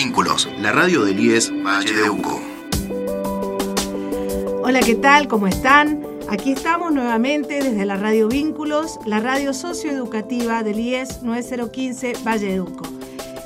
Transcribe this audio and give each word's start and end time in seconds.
Vínculos, 0.00 0.48
la 0.60 0.70
radio 0.70 1.04
del 1.04 1.18
IES 1.18 1.52
Valle 1.52 1.92
de 1.92 2.08
Uco. 2.08 2.40
Hola, 4.62 4.78
¿qué 4.78 4.94
tal? 4.94 5.26
¿Cómo 5.26 5.48
están? 5.48 6.06
Aquí 6.28 6.52
estamos 6.52 6.92
nuevamente 6.92 7.60
desde 7.60 7.84
la 7.84 7.96
Radio 7.96 8.28
Vínculos, 8.28 9.00
la 9.06 9.18
radio 9.18 9.52
socioeducativa 9.52 10.62
del 10.62 10.78
IES 10.78 11.24
9015 11.24 12.12
Valle 12.24 12.52
de 12.52 12.60
Uco. 12.60 12.84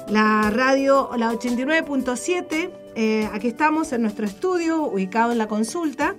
La 0.08 0.50
radio, 0.50 1.08
la 1.16 1.32
89.7, 1.32 2.70
eh, 2.96 3.30
aquí 3.32 3.48
estamos 3.48 3.90
en 3.94 4.02
nuestro 4.02 4.26
estudio, 4.26 4.82
ubicado 4.82 5.32
en 5.32 5.38
la 5.38 5.48
consulta, 5.48 6.16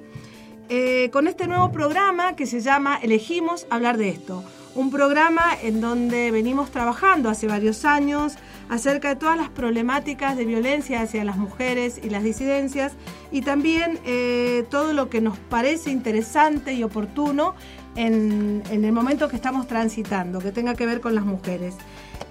eh, 0.68 1.12
con 1.14 1.28
este 1.28 1.46
nuevo 1.46 1.72
programa 1.72 2.36
que 2.36 2.48
se 2.48 2.60
llama 2.60 2.98
Elegimos 3.04 3.68
hablar 3.70 3.98
de 3.98 4.10
esto. 4.10 4.44
Un 4.74 4.90
programa 4.90 5.56
en 5.62 5.80
donde 5.80 6.32
venimos 6.32 6.72
trabajando 6.72 7.30
hace 7.30 7.46
varios 7.46 7.86
años 7.86 8.34
acerca 8.74 9.10
de 9.10 9.16
todas 9.16 9.38
las 9.38 9.50
problemáticas 9.50 10.36
de 10.36 10.46
violencia 10.46 11.04
hacia 11.04 11.24
las 11.24 11.38
mujeres 11.38 12.02
y 12.04 12.10
las 12.10 12.24
disidencias 12.24 12.94
y 13.32 13.42
también 13.42 14.00
eh, 14.04 14.66
todo 14.72 14.94
lo 14.94 15.12
que 15.12 15.22
nos 15.22 15.38
parece 15.38 15.92
interesante 15.92 16.74
y 16.74 16.82
oportuno 16.82 17.54
en, 17.96 18.64
el 18.72 18.92
momento 18.92 19.30
que 19.30 19.36
estamos 19.36 19.68
transitando, 19.68 20.40
que 20.40 20.52
tenga 20.52 20.74
que 20.74 20.88
ver 20.88 21.02
con 21.02 21.14
las 21.14 21.24
mujeres. 21.24 21.76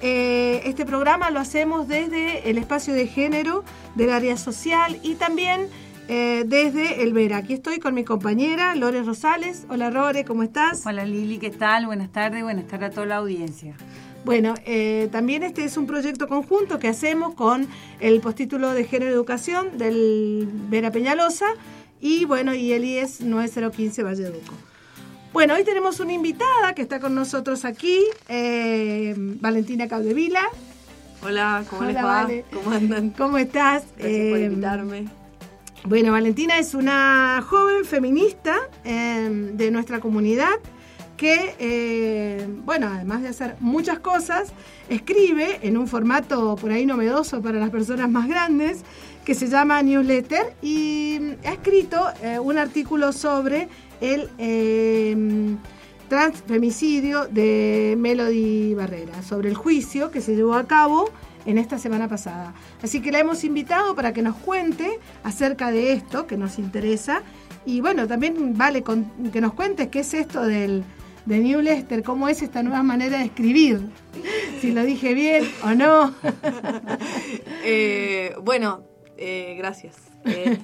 Eh, 0.01 0.63
este 0.65 0.85
programa 0.85 1.31
lo 1.31 1.39
hacemos 1.39 1.87
desde 1.87 2.51
el 2.51 2.59
espacio 2.59 2.93
de 2.93 3.07
género 3.07 3.63
del 3.95 4.11
área 4.11 4.37
social 4.37 4.99
y 5.01 5.15
también 5.15 5.69
eh, 6.09 6.43
desde 6.45 7.05
el 7.05 7.13
Vera. 7.13 7.37
Aquí 7.37 7.53
estoy 7.53 7.79
con 7.79 7.95
mi 7.95 8.03
compañera 8.03 8.75
Lore 8.75 9.05
Rosales. 9.05 9.65
Hola 9.69 9.93
Lore, 9.93 10.25
¿cómo 10.25 10.43
estás? 10.43 10.85
Hola 10.87 11.05
Lili, 11.05 11.39
¿qué 11.39 11.51
tal? 11.51 11.87
Buenas 11.87 12.11
tardes, 12.11 12.43
buenas 12.43 12.67
tardes 12.67 12.91
a 12.91 12.93
toda 12.93 13.07
la 13.07 13.17
audiencia. 13.19 13.77
Bueno, 14.25 14.55
eh, 14.65 15.09
también 15.11 15.43
este 15.43 15.65
es 15.65 15.77
un 15.77 15.87
proyecto 15.87 16.29
conjunto 16.29 16.79
que 16.79 16.87
hacemos 16.87 17.35
con 17.35 17.67
el 17.99 18.21
postítulo 18.21 18.73
de 18.73 18.85
Género 18.85 19.11
y 19.11 19.15
Educación 19.15 19.79
del 19.79 20.49
Vera 20.69 20.93
Peñalosa 20.93 21.47
y 22.01 22.25
bueno, 22.25 22.55
y 22.55 22.73
el 22.73 22.85
IES 22.85 23.23
9015 23.23 24.03
Valleduco. 24.05 24.55
Bueno, 25.33 25.55
hoy 25.55 25.65
tenemos 25.65 25.99
una 25.99 26.13
invitada 26.13 26.75
que 26.75 26.83
está 26.83 27.01
con 27.01 27.15
nosotros 27.15 27.65
aquí, 27.65 27.99
eh, 28.29 29.15
Valentina 29.17 29.89
Caldevila. 29.89 30.43
Hola, 31.25 31.65
¿cómo 31.69 31.85
les 31.85 31.97
va? 31.97 32.29
¿Cómo 32.53 32.71
andan? 32.71 33.11
¿Cómo 33.11 33.39
estás? 33.39 33.85
Gracias 33.97 34.31
por 34.31 34.39
eh, 34.39 34.45
invitarme. 34.45 35.09
Bueno, 35.85 36.13
Valentina 36.13 36.59
es 36.59 36.75
una 36.75 37.43
joven 37.45 37.85
feminista 37.85 38.57
de 38.85 39.71
nuestra 39.73 39.99
comunidad 39.99 40.55
que, 41.23 41.55
eh, 41.61 42.49
bueno, 42.65 42.89
además 42.93 43.23
de 43.23 43.29
hacer 43.29 43.55
muchas 43.61 44.01
cosas, 44.01 44.53
escribe 44.89 45.61
en 45.63 45.77
un 45.77 45.87
formato 45.87 46.57
por 46.57 46.73
ahí 46.73 46.85
novedoso 46.85 47.41
para 47.41 47.61
las 47.61 47.71
personas 47.71 48.11
más 48.11 48.27
grandes, 48.27 48.81
que 49.25 49.37
se 49.37 49.47
llama 49.47 49.81
Newsletter, 49.83 50.57
y 50.63 51.21
ha 51.47 51.53
escrito 51.53 52.09
eh, 52.25 52.41
un 52.41 52.59
artículo 52.59 53.13
sobre 53.13 53.69
el 54.01 54.31
eh, 54.39 55.55
transfemicidio 56.09 57.29
de 57.29 57.95
Melody 57.97 58.75
Barrera, 58.75 59.23
sobre 59.23 59.49
el 59.49 59.55
juicio 59.55 60.11
que 60.11 60.21
se 60.21 60.35
llevó 60.35 60.55
a 60.55 60.67
cabo 60.67 61.09
en 61.47 61.57
esta 61.57 61.79
semana 61.79 62.09
pasada. 62.09 62.53
Así 62.83 63.01
que 63.01 63.13
la 63.13 63.21
hemos 63.21 63.45
invitado 63.45 63.95
para 63.95 64.13
que 64.13 64.23
nos 64.23 64.35
cuente 64.35 64.99
acerca 65.23 65.71
de 65.71 65.93
esto 65.93 66.27
que 66.27 66.37
nos 66.37 66.59
interesa. 66.59 67.23
Y 67.65 67.81
bueno, 67.81 68.09
también 68.09 68.59
vale 68.59 68.83
que 69.33 69.41
nos 69.41 69.53
cuentes 69.53 69.87
qué 69.87 70.01
es 70.01 70.15
esto 70.15 70.43
del 70.43 70.83
de 71.27 71.39
New 71.39 71.61
Lester, 71.61 72.03
cómo 72.03 72.29
es 72.29 72.43
esta 72.43 72.63
nueva 72.63 72.83
manera 72.83 73.19
de 73.19 73.25
escribir, 73.25 73.81
si 74.61 74.73
lo 74.73 74.83
dije 74.83 75.15
bien 75.15 75.45
o 75.65 75.75
no. 75.75 76.15
Eh, 77.65 78.35
bueno, 78.43 78.83
eh, 79.17 79.55
gracias. 79.57 79.97
Eh, 80.25 80.59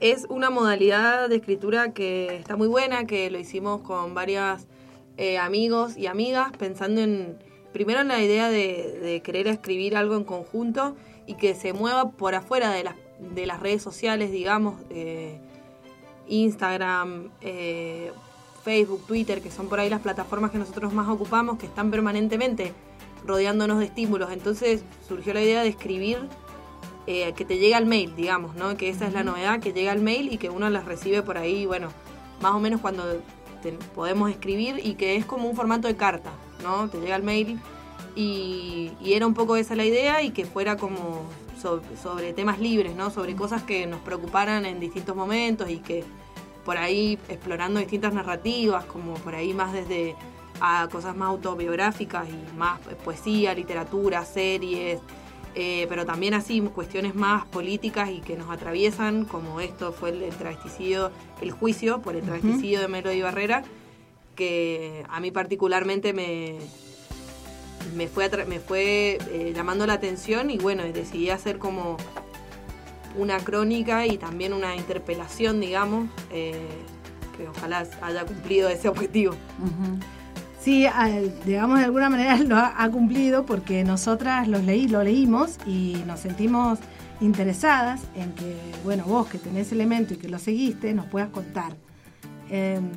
es 0.00 0.24
una 0.30 0.48
modalidad 0.48 1.28
de 1.28 1.36
escritura 1.36 1.92
que 1.92 2.36
está 2.36 2.56
muy 2.56 2.68
buena, 2.68 3.04
que 3.04 3.30
lo 3.30 3.38
hicimos 3.38 3.82
con 3.82 4.14
varios 4.14 4.66
amigos 5.38 5.98
y 5.98 6.06
amigas, 6.06 6.52
pensando 6.56 7.02
en, 7.02 7.36
primero 7.74 8.00
en 8.00 8.08
la 8.08 8.22
idea 8.22 8.48
de, 8.48 9.20
querer 9.22 9.46
escribir 9.46 9.94
algo 9.94 10.16
en 10.16 10.24
conjunto 10.24 10.96
y 11.26 11.34
que 11.34 11.54
se 11.54 11.74
mueva 11.74 12.12
por 12.12 12.34
afuera 12.34 12.70
de 12.70 12.84
las, 12.84 12.94
de 13.34 13.44
las 13.44 13.60
redes 13.60 13.82
sociales, 13.82 14.32
digamos, 14.32 14.80
Instagram, 16.28 17.30
Facebook, 18.68 19.00
Twitter, 19.06 19.40
que 19.40 19.50
son 19.50 19.70
por 19.70 19.80
ahí 19.80 19.88
las 19.88 20.02
plataformas 20.02 20.50
que 20.50 20.58
nosotros 20.58 20.92
más 20.92 21.08
ocupamos, 21.08 21.58
que 21.58 21.64
están 21.64 21.90
permanentemente 21.90 22.74
rodeándonos 23.26 23.78
de 23.78 23.86
estímulos. 23.86 24.30
Entonces 24.30 24.82
surgió 25.08 25.32
la 25.32 25.40
idea 25.40 25.62
de 25.62 25.70
escribir, 25.70 26.18
eh, 27.06 27.32
que 27.32 27.46
te 27.46 27.56
llegue 27.56 27.74
al 27.74 27.86
mail, 27.86 28.14
digamos, 28.14 28.56
¿no? 28.56 28.76
Que 28.76 28.90
esa 28.90 29.06
es 29.06 29.14
la 29.14 29.24
novedad, 29.24 29.60
que 29.60 29.72
llega 29.72 29.90
al 29.90 30.02
mail 30.02 30.30
y 30.30 30.36
que 30.36 30.50
uno 30.50 30.68
las 30.68 30.84
recibe 30.84 31.22
por 31.22 31.38
ahí, 31.38 31.64
bueno, 31.64 31.88
más 32.42 32.52
o 32.52 32.60
menos 32.60 32.82
cuando 32.82 33.04
podemos 33.94 34.30
escribir 34.30 34.82
y 34.84 34.96
que 34.96 35.16
es 35.16 35.24
como 35.24 35.48
un 35.48 35.56
formato 35.56 35.88
de 35.88 35.96
carta, 35.96 36.30
¿no? 36.62 36.90
Te 36.90 37.00
llega 37.00 37.14
al 37.14 37.22
mail 37.22 37.58
y, 38.14 38.92
era 39.02 39.26
un 39.26 39.32
poco 39.32 39.56
esa 39.56 39.76
la 39.76 39.86
idea 39.86 40.20
y 40.20 40.28
que 40.28 40.44
fuera 40.44 40.76
como 40.76 41.22
sobre, 41.58 41.96
sobre 41.96 42.34
temas 42.34 42.60
libres, 42.60 42.94
¿no? 42.94 43.08
Sobre 43.08 43.34
cosas 43.34 43.62
que 43.62 43.86
nos 43.86 44.00
preocuparan 44.00 44.66
en 44.66 44.78
distintos 44.78 45.16
momentos 45.16 45.70
y 45.70 45.78
que 45.78 46.04
por 46.68 46.76
ahí 46.76 47.18
explorando 47.30 47.80
distintas 47.80 48.12
narrativas, 48.12 48.84
como 48.84 49.14
por 49.14 49.34
ahí 49.34 49.54
más 49.54 49.72
desde 49.72 50.14
a 50.60 50.86
cosas 50.92 51.16
más 51.16 51.30
autobiográficas 51.30 52.28
y 52.28 52.58
más 52.58 52.78
poesía, 53.06 53.54
literatura, 53.54 54.22
series, 54.26 55.00
eh, 55.54 55.86
pero 55.88 56.04
también 56.04 56.34
así 56.34 56.60
cuestiones 56.60 57.14
más 57.14 57.46
políticas 57.46 58.10
y 58.10 58.20
que 58.20 58.36
nos 58.36 58.50
atraviesan, 58.50 59.24
como 59.24 59.60
esto 59.60 59.92
fue 59.92 60.10
el, 60.10 60.28
travesticidio, 60.36 61.10
el 61.40 61.52
juicio 61.52 62.02
por 62.02 62.16
el 62.16 62.22
travesticidio 62.22 62.80
de 62.80 62.88
Melody 62.88 63.22
Barrera, 63.22 63.62
que 64.36 65.06
a 65.08 65.20
mí 65.20 65.30
particularmente 65.30 66.12
me, 66.12 66.58
me 67.96 68.08
fue, 68.08 68.28
me 68.46 68.60
fue 68.60 69.16
eh, 69.30 69.54
llamando 69.56 69.86
la 69.86 69.94
atención 69.94 70.50
y 70.50 70.58
bueno, 70.58 70.82
decidí 70.82 71.30
hacer 71.30 71.56
como 71.56 71.96
una 73.18 73.38
crónica 73.38 74.06
y 74.06 74.16
también 74.16 74.52
una 74.52 74.76
interpelación, 74.76 75.60
digamos, 75.60 76.08
eh, 76.32 76.68
que 77.36 77.48
ojalá 77.48 77.86
haya 78.00 78.24
cumplido 78.24 78.68
ese 78.68 78.88
objetivo. 78.88 79.34
Sí, 80.60 80.86
digamos 81.44 81.78
de 81.78 81.84
alguna 81.84 82.08
manera 82.08 82.36
lo 82.46 82.56
ha, 82.56 82.88
cumplido 82.90 83.44
porque 83.44 83.84
nosotras 83.84 84.48
los 84.48 84.64
leí, 84.64 84.88
lo 84.88 85.02
leímos 85.02 85.58
y 85.66 85.96
nos 86.06 86.20
sentimos 86.20 86.78
interesadas 87.20 88.02
en 88.14 88.32
que, 88.32 88.56
bueno, 88.84 89.04
vos 89.04 89.28
que 89.28 89.38
tenés 89.38 89.72
elemento 89.72 90.14
y 90.14 90.16
que 90.16 90.28
lo 90.28 90.38
seguiste, 90.38 90.94
nos 90.94 91.06
puedas 91.06 91.30
contar. 91.30 91.76
Em, 92.50 92.90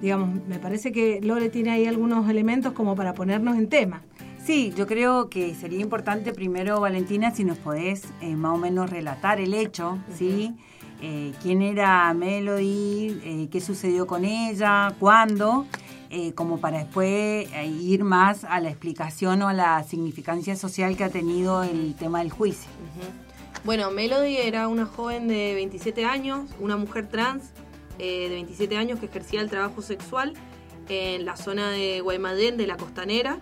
digamos, 0.00 0.46
me 0.46 0.58
parece 0.58 0.92
que 0.92 1.20
Lore 1.22 1.48
tiene 1.48 1.70
ahí 1.70 1.86
algunos 1.86 2.28
elementos 2.28 2.72
como 2.72 2.94
para 2.94 3.14
ponernos 3.14 3.56
en 3.56 3.68
tema. 3.68 4.02
Sí, 4.46 4.72
yo 4.76 4.86
creo 4.86 5.28
que 5.28 5.56
sería 5.56 5.80
importante 5.80 6.32
primero, 6.32 6.78
Valentina, 6.78 7.34
si 7.34 7.42
nos 7.42 7.58
podés 7.58 8.04
eh, 8.20 8.36
más 8.36 8.54
o 8.54 8.58
menos 8.58 8.88
relatar 8.88 9.40
el 9.40 9.52
hecho, 9.54 9.98
¿sí? 10.16 10.54
Eh, 11.02 11.32
¿Quién 11.42 11.62
era 11.62 12.14
Melody? 12.14 13.20
Eh, 13.24 13.48
¿Qué 13.50 13.60
sucedió 13.60 14.06
con 14.06 14.24
ella? 14.24 14.94
¿Cuándo? 15.00 15.66
como 16.34 16.60
para 16.60 16.78
después 16.78 17.46
ir 17.66 18.04
más 18.04 18.44
a 18.44 18.60
la 18.60 18.70
explicación 18.70 19.42
o 19.42 19.48
a 19.48 19.52
la 19.52 19.82
significancia 19.82 20.56
social 20.56 20.96
que 20.96 21.04
ha 21.04 21.10
tenido 21.10 21.62
el 21.62 21.94
tema 21.94 22.20
del 22.20 22.30
juicio. 22.30 22.70
Bueno, 23.64 23.90
Melody 23.90 24.36
era 24.38 24.68
una 24.68 24.86
joven 24.86 25.28
de 25.28 25.52
27 25.54 26.06
años, 26.06 26.48
una 26.58 26.78
mujer 26.78 27.08
trans 27.08 27.50
de 27.98 28.28
27 28.30 28.78
años 28.78 28.98
que 28.98 29.06
ejercía 29.06 29.42
el 29.42 29.50
trabajo 29.50 29.82
sexual 29.82 30.32
en 30.88 31.26
la 31.26 31.36
zona 31.36 31.70
de 31.70 32.00
Guaymallén, 32.00 32.56
de 32.56 32.66
la 32.66 32.78
Costanera, 32.78 33.40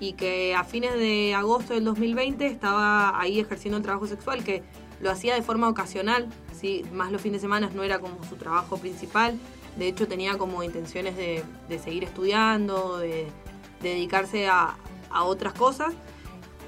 y 0.00 0.12
que 0.12 0.54
a 0.54 0.64
fines 0.64 0.94
de 0.94 1.34
agosto 1.34 1.74
del 1.74 1.84
2020 1.84 2.46
estaba 2.46 3.20
ahí 3.20 3.40
ejerciendo 3.40 3.78
un 3.78 3.82
trabajo 3.82 4.06
sexual 4.06 4.44
que 4.44 4.62
lo 5.00 5.10
hacía 5.10 5.34
de 5.34 5.42
forma 5.42 5.68
ocasional, 5.68 6.28
¿sí? 6.52 6.84
más 6.92 7.12
los 7.12 7.20
fines 7.20 7.40
de 7.40 7.46
semana 7.46 7.70
no 7.74 7.82
era 7.82 7.98
como 7.98 8.22
su 8.24 8.36
trabajo 8.36 8.78
principal, 8.78 9.38
de 9.76 9.88
hecho 9.88 10.08
tenía 10.08 10.36
como 10.38 10.62
intenciones 10.62 11.16
de, 11.16 11.44
seguir 11.78 12.04
estudiando, 12.04 12.98
de, 12.98 13.28
dedicarse 13.80 14.48
a, 14.48 14.76
otras 15.22 15.54
cosas. 15.54 15.94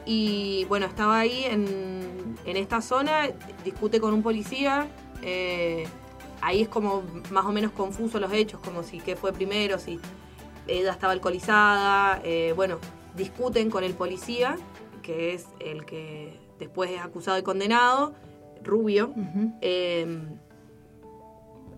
Y 0.07 0.65
bueno, 0.65 0.87
estaba 0.87 1.19
ahí 1.19 1.45
en, 1.45 2.37
esta 2.47 2.81
zona, 2.81 3.29
discute 3.65 4.01
con 4.01 4.15
un 4.15 4.23
policía, 4.23 4.89
eh, 5.23 5.87
ahí 6.41 6.63
es 6.63 6.69
como 6.69 7.03
más 7.31 7.45
o 7.45 7.53
menos 7.53 7.73
confuso 7.73 8.19
los 8.19 8.33
hechos, 8.33 8.61
como 8.61 8.83
si 8.83 8.99
qué 8.99 9.15
fue 9.15 9.33
primero, 9.33 9.79
si 9.79 10.01
ella 10.67 10.93
estaba 10.93 11.13
alcoholizada, 11.13 12.21
eh, 12.25 12.53
bueno, 12.57 12.79
discuten 13.17 13.71
con 13.71 13.85
el 13.85 13.95
policía, 13.95 14.57
que 15.03 15.35
es 15.35 15.47
el 15.59 15.85
que 15.85 16.39
después 16.59 16.91
es 16.91 17.01
acusado 17.01 17.39
y 17.39 17.43
condenado, 17.43 18.15
Rubio. 18.63 19.13
Em, 19.61 20.39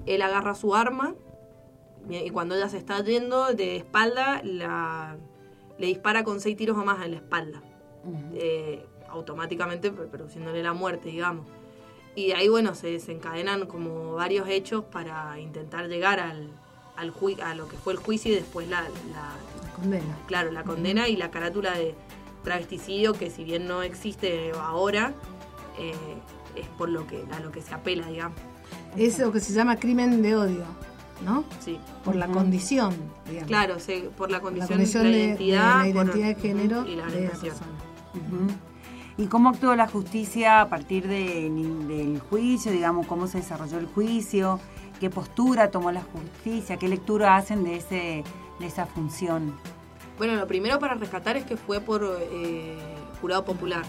él 0.07 0.23
agarra 0.23 0.55
su 0.55 0.75
arma 0.75 1.15
y 2.09 2.31
cuando 2.31 2.57
ella 2.57 2.69
se 2.69 2.79
está 2.79 3.03
yendo 3.03 3.55
de 3.55 3.77
espalda, 3.77 4.43
la, 4.43 5.17
le 5.79 5.87
dispara 5.87 6.25
con 6.25 6.41
seis 6.41 6.57
tiros 6.57 6.77
o 6.77 6.85
más 6.85 7.05
en 7.05 7.13
la 7.13 7.17
espalda. 7.19 7.63
Eh, 8.35 8.85
automáticamente 9.09 9.91
produciéndole 9.91 10.63
la 10.63 10.73
muerte, 10.73 11.11
digamos. 11.11 11.47
Y 12.15 12.33
ahí, 12.33 12.49
bueno, 12.49 12.75
se 12.75 12.89
desencadenan 12.89 13.67
como 13.67 14.15
varios 14.15 14.49
hechos 14.49 14.85
para 14.85 15.39
intentar 15.39 15.89
llegar 15.89 16.19
al, 16.21 16.51
al 16.97 17.13
a 17.43 17.55
lo 17.55 17.69
que 17.69 17.77
fue 17.77 17.93
el 17.95 17.99
juicio 17.99 18.33
y 18.33 18.35
después 18.35 18.69
la, 18.69 18.85
condena. 19.73 20.17
Claro, 20.27 20.51
la 20.53 20.65
condena 20.65 21.09
y 21.09 21.17
la 21.17 21.31
carátula 21.31 21.73
de 21.73 21.95
travesticidio 22.43 23.13
que 23.13 23.31
si 23.31 23.45
bien 23.45 23.67
no 23.67 23.83
existe 23.83 24.53
ahora, 24.61 25.15
eh, 25.79 25.95
es 26.57 26.67
por 26.79 26.89
lo 26.89 27.07
que, 27.07 27.25
a 27.33 27.41
lo 27.41 27.51
que 27.51 27.63
se 27.63 27.75
apela, 27.75 28.07
digamos. 28.07 28.39
Es 28.97 29.19
lo 29.19 29.33
que 29.33 29.41
se 29.41 29.53
llama 29.53 29.77
crimen 29.77 30.23
de 30.23 30.37
odio, 30.37 30.65
¿no? 31.25 31.45
Sí. 31.61 31.79
Por 32.05 32.17
la 32.17 32.29
condición, 32.29 32.95
digamos. 33.27 33.49
Claro, 33.49 33.77
por 34.17 34.31
la 34.31 34.41
condición, 34.41 34.79
de, 34.79 35.11
la 35.11 35.17
identidad, 35.17 35.83
de, 35.83 35.91
identidad 35.91 36.27
de 36.27 36.35
género 36.35 36.87
y 36.87 36.97
la 36.97 37.05
orientación. 37.05 37.55
¿Y 39.19 39.27
cómo 39.27 39.51
actuó 39.51 39.77
la 39.77 39.89
justicia 39.89 40.63
a 40.63 40.69
partir 40.69 41.07
del 41.07 42.21
juicio? 42.31 42.73
Digamos, 42.73 43.07
cómo 43.07 43.27
se 43.27 43.39
desarrolló 43.39 43.79
el 43.79 43.87
juicio, 43.87 44.59
qué 45.01 45.11
postura 45.11 45.71
tomó 45.71 45.93
la 45.93 46.03
justicia, 46.03 46.77
qué 46.77 46.89
lectura 46.89 47.37
hacen 47.37 47.63
de, 47.63 47.77
ese, 47.77 48.25
de 48.63 48.69
esa 48.69 48.87
función. 48.87 49.55
Bueno, 50.17 50.37
lo 50.37 50.47
primero 50.47 50.79
para 50.79 50.95
rescatar 50.95 51.37
es 51.37 51.45
que 51.45 51.57
fue 51.57 51.81
por 51.81 52.19
eh, 52.33 52.79
jurado 53.21 53.45
popular, 53.45 53.85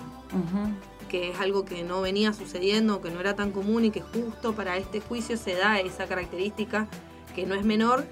que 1.10 1.30
es 1.30 1.40
algo 1.40 1.64
que 1.64 1.84
no 1.84 2.02
venía 2.02 2.34
sucediendo, 2.34 3.02
que 3.02 3.12
no 3.12 3.20
era 3.20 3.36
tan 3.36 3.52
común 3.52 3.86
y 3.86 3.92
que 3.92 4.02
justo 4.02 4.54
para 4.54 4.78
este 4.78 5.00
juicio 5.00 5.38
se 5.38 5.56
da 5.56 5.80
esa 5.80 6.08
característica 6.08 6.88
que 7.36 7.46
no 7.46 7.56
es 7.56 7.64
menor 7.64 8.06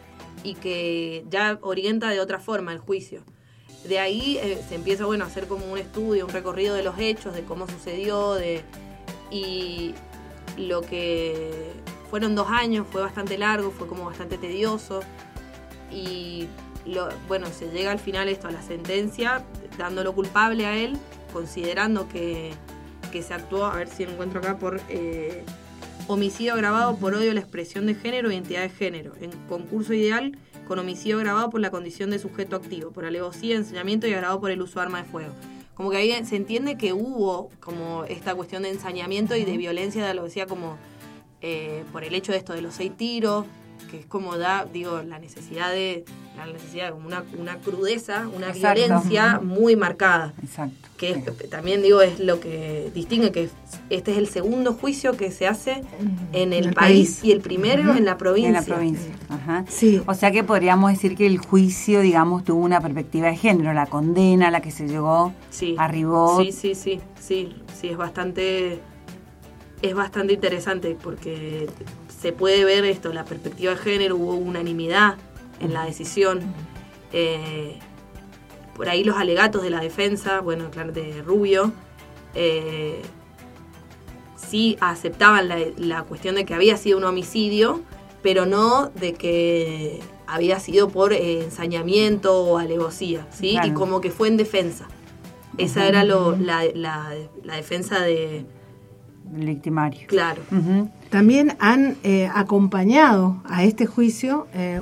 y 0.44 0.56
que 0.56 1.26
ya 1.30 1.58
orienta 1.62 2.10
de 2.10 2.20
otra 2.20 2.40
forma 2.40 2.72
el 2.72 2.80
juicio. 2.80 3.24
De 3.88 4.00
ahí 4.00 4.38
eh, 4.38 4.64
se 4.68 4.76
empieza 4.76 5.06
bueno, 5.06 5.24
a 5.24 5.28
hacer 5.28 5.48
como 5.48 5.66
un 5.66 5.78
estudio, 5.78 6.26
un 6.26 6.32
recorrido 6.32 6.76
de 6.76 6.84
los 6.84 7.00
hechos, 7.00 7.34
de 7.34 7.44
cómo 7.44 7.68
sucedió, 7.68 8.36
de, 8.36 8.64
y 9.32 9.96
lo 10.58 10.82
que 10.82 11.72
fueron 12.12 12.36
dos 12.36 12.50
años, 12.50 12.86
fue 12.92 13.02
bastante 13.02 13.38
largo, 13.38 13.72
fue 13.72 13.88
como 13.88 14.06
bastante 14.06 14.38
tedioso. 14.38 15.02
Y 15.92 16.48
lo, 16.86 17.10
bueno, 17.28 17.48
se 17.48 17.70
llega 17.70 17.92
al 17.92 18.00
final 18.00 18.30
esto 18.30 18.48
a 18.48 18.52
la 18.52 18.62
sentencia, 18.62 19.44
dándolo 19.78 20.14
culpable 20.14 20.66
a 20.66 20.78
él, 20.78 20.98
considerando 21.34 22.08
que, 22.08 22.54
se 23.12 23.34
actuó, 23.34 23.66
a 23.66 23.76
ver 23.76 23.90
si 23.90 24.04
encuentro 24.04 24.40
acá, 24.40 24.58
por 24.58 24.80
eh, 24.88 25.44
homicidio 26.08 26.54
agravado 26.54 26.96
por 26.96 27.14
odio 27.14 27.32
a 27.32 27.34
la 27.34 27.42
expresión 27.42 27.86
de 27.86 27.96
género 27.96 28.30
e 28.30 28.34
identidad 28.34 28.62
de 28.62 28.70
género, 28.70 29.14
en 29.20 29.32
concurso 29.48 29.94
ideal 29.94 30.38
con 30.68 30.80
homicidio 30.80 31.18
agravado 31.18 31.50
por 31.50 31.60
la 31.60 31.72
condición 31.72 32.12
de 32.12 32.20
sujeto 32.20 32.56
activo, 32.56 32.92
por 32.92 33.04
alevosía, 33.04 33.58
ensañamiento 33.58 34.08
y 34.08 34.14
agravado 34.14 34.40
por 34.40 34.52
el 34.52 34.62
uso 34.62 34.80
de 34.80 34.86
arma 34.86 35.04
de 35.04 35.10
fuego. 35.10 35.34
Como 35.74 35.90
que 35.90 35.98
ahí 35.98 36.26
se 36.26 36.36
entiende 36.36 36.78
que 36.78 36.94
hubo 36.94 37.50
como 37.60 38.06
esta 38.06 38.36
cuestión 38.36 38.64
de 38.64 38.70
ensañamiento 38.70 39.36
y 39.36 39.44
de 39.44 39.58
violencia 39.58 40.04
de 40.04 40.12
alevosía 40.12 40.46
como 40.46 40.78
eh, 41.42 41.84
por 41.92 42.04
el 42.04 42.14
hecho 42.14 42.32
de 42.32 42.38
esto 42.38 42.54
de 42.54 42.62
los 42.62 42.76
seis 42.76 42.96
tiros, 42.96 43.46
que 43.90 44.00
es 44.00 44.06
como 44.06 44.38
da, 44.38 44.66
digo, 44.72 45.02
la 45.02 45.20
necesidad 45.20 45.72
de, 45.72 46.06
la 46.38 46.46
necesidad 46.46 46.92
como 46.92 47.08
una, 47.08 47.24
una 47.38 47.58
crudeza, 47.58 48.28
una 48.36 48.52
violencia 48.52 49.40
muy 49.40 49.76
marcada. 49.76 50.34
Exacto. 50.42 50.90
Que 50.98 51.16
también 51.50 51.82
digo 51.82 52.02
es 52.02 52.20
lo 52.20 52.40
que 52.40 52.92
distingue 52.94 53.32
que 53.32 53.50
este 53.90 54.12
es 54.12 54.18
el 54.18 54.28
segundo 54.28 54.74
juicio 54.74 55.18
que 55.18 55.32
se 55.32 55.48
hace 55.48 55.84
en 56.32 56.54
el, 56.54 56.74
país, 56.74 57.24
y 57.24 57.32
el 57.32 57.42
primero 57.42 57.96
en 57.96 58.06
la 58.06 58.18
provincia. 58.18 58.50
En 58.50 58.54
la 58.54 58.62
provincia. 58.62 59.12
Ajá. 59.30 59.66
Sí. 59.68 60.02
O 60.06 60.14
sea 60.14 60.32
que 60.32 60.44
podríamos 60.44 60.92
decir 60.92 61.16
que 61.16 61.26
el 61.26 61.40
juicio, 61.40 62.02
digamos, 62.02 62.44
tuvo 62.44 62.64
una 62.64 62.80
perspectiva 62.82 63.28
de 63.28 63.36
género, 63.36 63.74
la 63.74 63.88
condena 63.88 64.50
a 64.50 64.52
la 64.52 64.62
que 64.62 64.70
se 64.70 64.88
llegó, 64.88 65.34
sí. 65.50 65.76
arribó. 65.80 66.40
Sí, 66.44 66.52
sí, 66.52 66.76
sí, 66.76 67.02
sí, 67.20 67.56
sí, 67.80 67.90
es 67.90 67.98
bastante 67.98 68.80
es 69.82 69.96
bastante 69.96 70.34
interesante 70.34 70.96
porque 71.02 71.68
se 72.22 72.34
puede 72.34 72.64
ver 72.66 72.86
esto, 72.86 73.12
la 73.14 73.26
perspectiva 73.26 73.72
de 73.72 73.78
género, 73.78 74.16
hubo 74.16 74.36
unanimidad 74.36 75.16
en 75.60 75.74
la 75.74 75.86
decisión. 75.86 76.42
Eh, 77.12 77.80
por 78.76 78.90
ahí 78.90 79.04
los 79.04 79.18
alegatos 79.18 79.64
de 79.64 79.72
la 79.72 79.80
defensa, 79.80 80.40
bueno, 80.40 80.70
claro, 80.70 80.92
de 80.92 81.24
Rubio, 81.24 81.72
eh, 82.36 83.02
sí 84.36 84.78
aceptaban 84.82 85.50
la, 85.78 86.04
cuestión 86.04 86.36
de 86.36 86.46
que 86.46 86.54
había 86.54 86.78
sido 86.78 87.00
un 87.00 87.06
homicidio, 87.06 87.82
pero 88.22 88.46
no 88.46 88.90
de 88.90 89.14
que 89.14 90.00
había 90.28 90.60
sido 90.60 90.90
por 90.90 91.14
eh, 91.14 91.42
ensañamiento 91.44 92.40
o 92.40 92.60
alevosía, 92.60 93.28
¿sí? 93.32 93.58
Y 93.64 93.72
como 93.72 94.00
que 94.00 94.12
fue 94.12 94.28
en 94.28 94.38
defensa. 94.38 94.88
Esa 95.58 95.88
era 95.88 96.04
lo, 96.04 96.38
la, 96.38 96.64
la 96.74 97.56
defensa 97.56 98.00
de, 98.00 98.46
el 99.36 99.46
victimario. 99.46 100.02
Claro. 100.08 100.42
También 101.10 101.56
han 101.60 101.98
eh, 102.04 102.30
acompañado 102.34 103.42
a 103.46 103.64
este 103.64 103.86
juicio, 103.86 104.48
eh, 104.54 104.82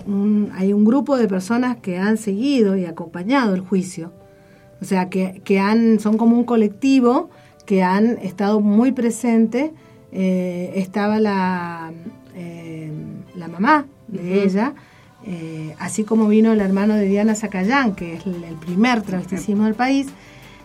hay 0.53 0.73
un 0.73 0.85
grupo 0.85 1.17
de 1.17 1.27
personas 1.27 1.77
que 1.77 1.97
han 1.97 2.17
seguido 2.17 2.77
y 2.77 2.85
acompañado 2.85 3.55
el 3.55 3.61
juicio. 3.61 4.11
O 4.81 4.85
sea, 4.85 5.09
que, 5.09 5.41
que 5.43 5.59
han, 5.59 5.99
son 5.99 6.17
como 6.17 6.37
un 6.37 6.45
colectivo 6.45 7.29
que 7.65 7.83
han 7.83 8.17
estado 8.19 8.61
muy 8.61 8.91
presentes. 8.91 9.71
Eh, 10.11 10.71
estaba 10.75 11.19
la, 11.19 11.91
la 13.35 13.47
mamá 13.47 13.85
de 14.07 14.43
ella, 14.43 14.73
así 15.77 16.03
como 16.03 16.27
vino 16.27 16.53
el 16.53 16.61
hermano 16.61 16.95
de 16.95 17.05
Diana 17.05 17.35
Zacayán, 17.35 17.95
que 17.95 18.15
es 18.15 18.25
el, 18.25 18.55
primer 18.59 19.01
travesticismo 19.01 19.65
del 19.65 19.75
país 19.75 20.07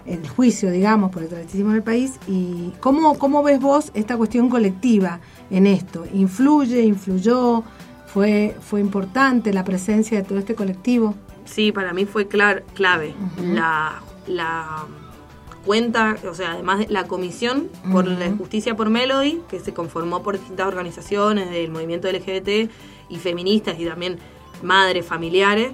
el 0.06 0.28
juicio, 0.28 0.70
digamos, 0.70 1.10
por 1.10 1.22
el 1.22 1.28
travestismo 1.28 1.72
del 1.72 1.82
país. 1.82 2.18
¿Y 2.26 2.72
cómo, 2.80 3.18
cómo 3.18 3.42
ves 3.42 3.60
vos 3.60 3.90
esta 3.94 4.16
cuestión 4.16 4.48
colectiva 4.48 5.20
en 5.50 5.66
esto? 5.66 6.04
¿Influye, 6.12 6.82
influyó? 6.82 7.62
¿Fue, 8.06 8.56
fue 8.60 8.80
importante 8.80 9.52
la 9.52 9.64
presencia 9.64 10.18
de 10.18 10.24
todo 10.24 10.38
este 10.38 10.54
colectivo? 10.54 11.14
Sí, 11.44 11.72
para 11.72 11.92
mí 11.92 12.04
fue 12.04 12.28
clave. 12.28 13.14
la, 13.42 14.02
la 14.26 14.86
cuenta, 15.64 16.16
o 16.30 16.34
sea, 16.34 16.52
además 16.52 16.80
de 16.80 16.88
la 16.88 17.04
comisión 17.04 17.68
por 17.90 18.06
la 18.06 18.30
justicia 18.36 18.76
por 18.76 18.90
Melody, 18.90 19.40
que 19.48 19.60
se 19.60 19.72
conformó 19.72 20.22
por 20.22 20.38
distintas 20.38 20.66
organizaciones 20.66 21.50
del 21.50 21.70
movimiento 21.70 22.10
LGBT 22.10 22.70
y 23.08 23.16
feministas 23.16 23.78
y 23.78 23.86
también 23.86 24.18
madres, 24.62 25.04
familiares, 25.04 25.72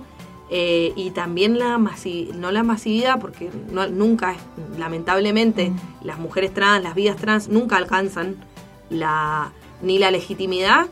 eh, 0.50 0.92
y 0.96 1.10
también 1.10 1.58
la 1.58 1.78
masividad, 1.78 2.34
no 2.34 2.50
la 2.50 2.62
masividad, 2.64 3.20
porque 3.20 3.50
no, 3.70 3.86
nunca, 3.88 4.36
lamentablemente, 4.78 5.72
las 6.02 6.18
mujeres 6.18 6.52
trans, 6.52 6.82
las 6.82 6.94
vidas 6.94 7.16
trans, 7.16 7.48
nunca 7.48 7.76
alcanzan 7.76 8.36
la, 8.90 9.52
ni 9.82 9.98
la 9.98 10.10
legitimidad 10.10 10.88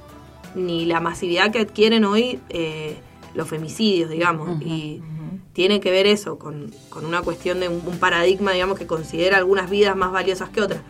ni 0.54 0.86
la 0.86 1.00
masividad 1.00 1.50
que 1.50 1.60
adquieren 1.60 2.04
hoy 2.04 2.40
eh, 2.48 2.96
los 3.34 3.48
femicidios, 3.48 4.10
digamos. 4.10 4.60
y 4.62 5.02
tiene 5.52 5.80
que 5.80 5.90
ver 5.90 6.06
eso 6.06 6.38
con, 6.38 6.72
una 7.02 7.22
cuestión 7.22 7.58
de 7.58 7.68
un, 7.68 7.98
paradigma, 7.98 8.52
digamos, 8.52 8.78
que 8.78 8.86
considera 8.86 9.38
algunas 9.38 9.68
vidas 9.68 9.96
más 9.96 10.12
valiosas 10.12 10.50
que 10.50 10.60
otras. 10.60 10.82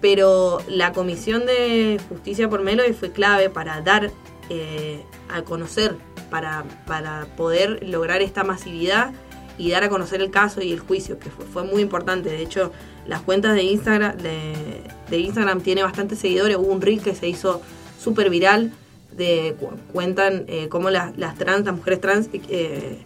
Pero 0.00 0.58
la 0.68 0.92
Comisión 0.92 1.44
de 1.44 2.00
Justicia 2.08 2.48
por 2.48 2.62
Melody 2.62 2.92
fue 2.92 3.10
clave 3.10 3.50
para 3.50 3.80
dar 3.80 4.12
eh, 4.48 5.02
a 5.28 5.42
conocer 5.42 5.96
para, 6.30 6.64
para 6.86 7.26
poder 7.36 7.86
lograr 7.86 8.22
esta 8.22 8.44
masividad 8.44 9.12
y 9.58 9.70
dar 9.70 9.84
a 9.84 9.88
conocer 9.88 10.20
el 10.20 10.30
caso 10.30 10.60
y 10.60 10.72
el 10.72 10.80
juicio, 10.80 11.18
que 11.18 11.30
fue, 11.30 11.64
muy 11.64 11.82
importante. 11.82 12.28
De 12.28 12.42
hecho, 12.42 12.72
las 13.06 13.22
cuentas 13.22 13.54
de 13.54 13.62
Instagram, 13.62 14.16
de, 14.18 15.18
Instagram 15.18 15.60
tiene 15.60 15.82
bastantes 15.82 16.18
seguidores. 16.18 16.56
Hubo 16.56 16.72
un 16.72 16.82
reel 16.82 17.00
que 17.00 17.14
se 17.14 17.28
hizo 17.28 17.62
súper 17.98 18.28
viral 18.30 18.72
de 19.16 19.56
cuentan 19.92 20.44
eh, 20.46 20.68
cómo 20.68 20.90
las, 20.90 21.14
trans, 21.38 21.64
las 21.64 21.74
mujeres 21.74 22.00
trans 22.02 22.28
eh, 22.32 22.98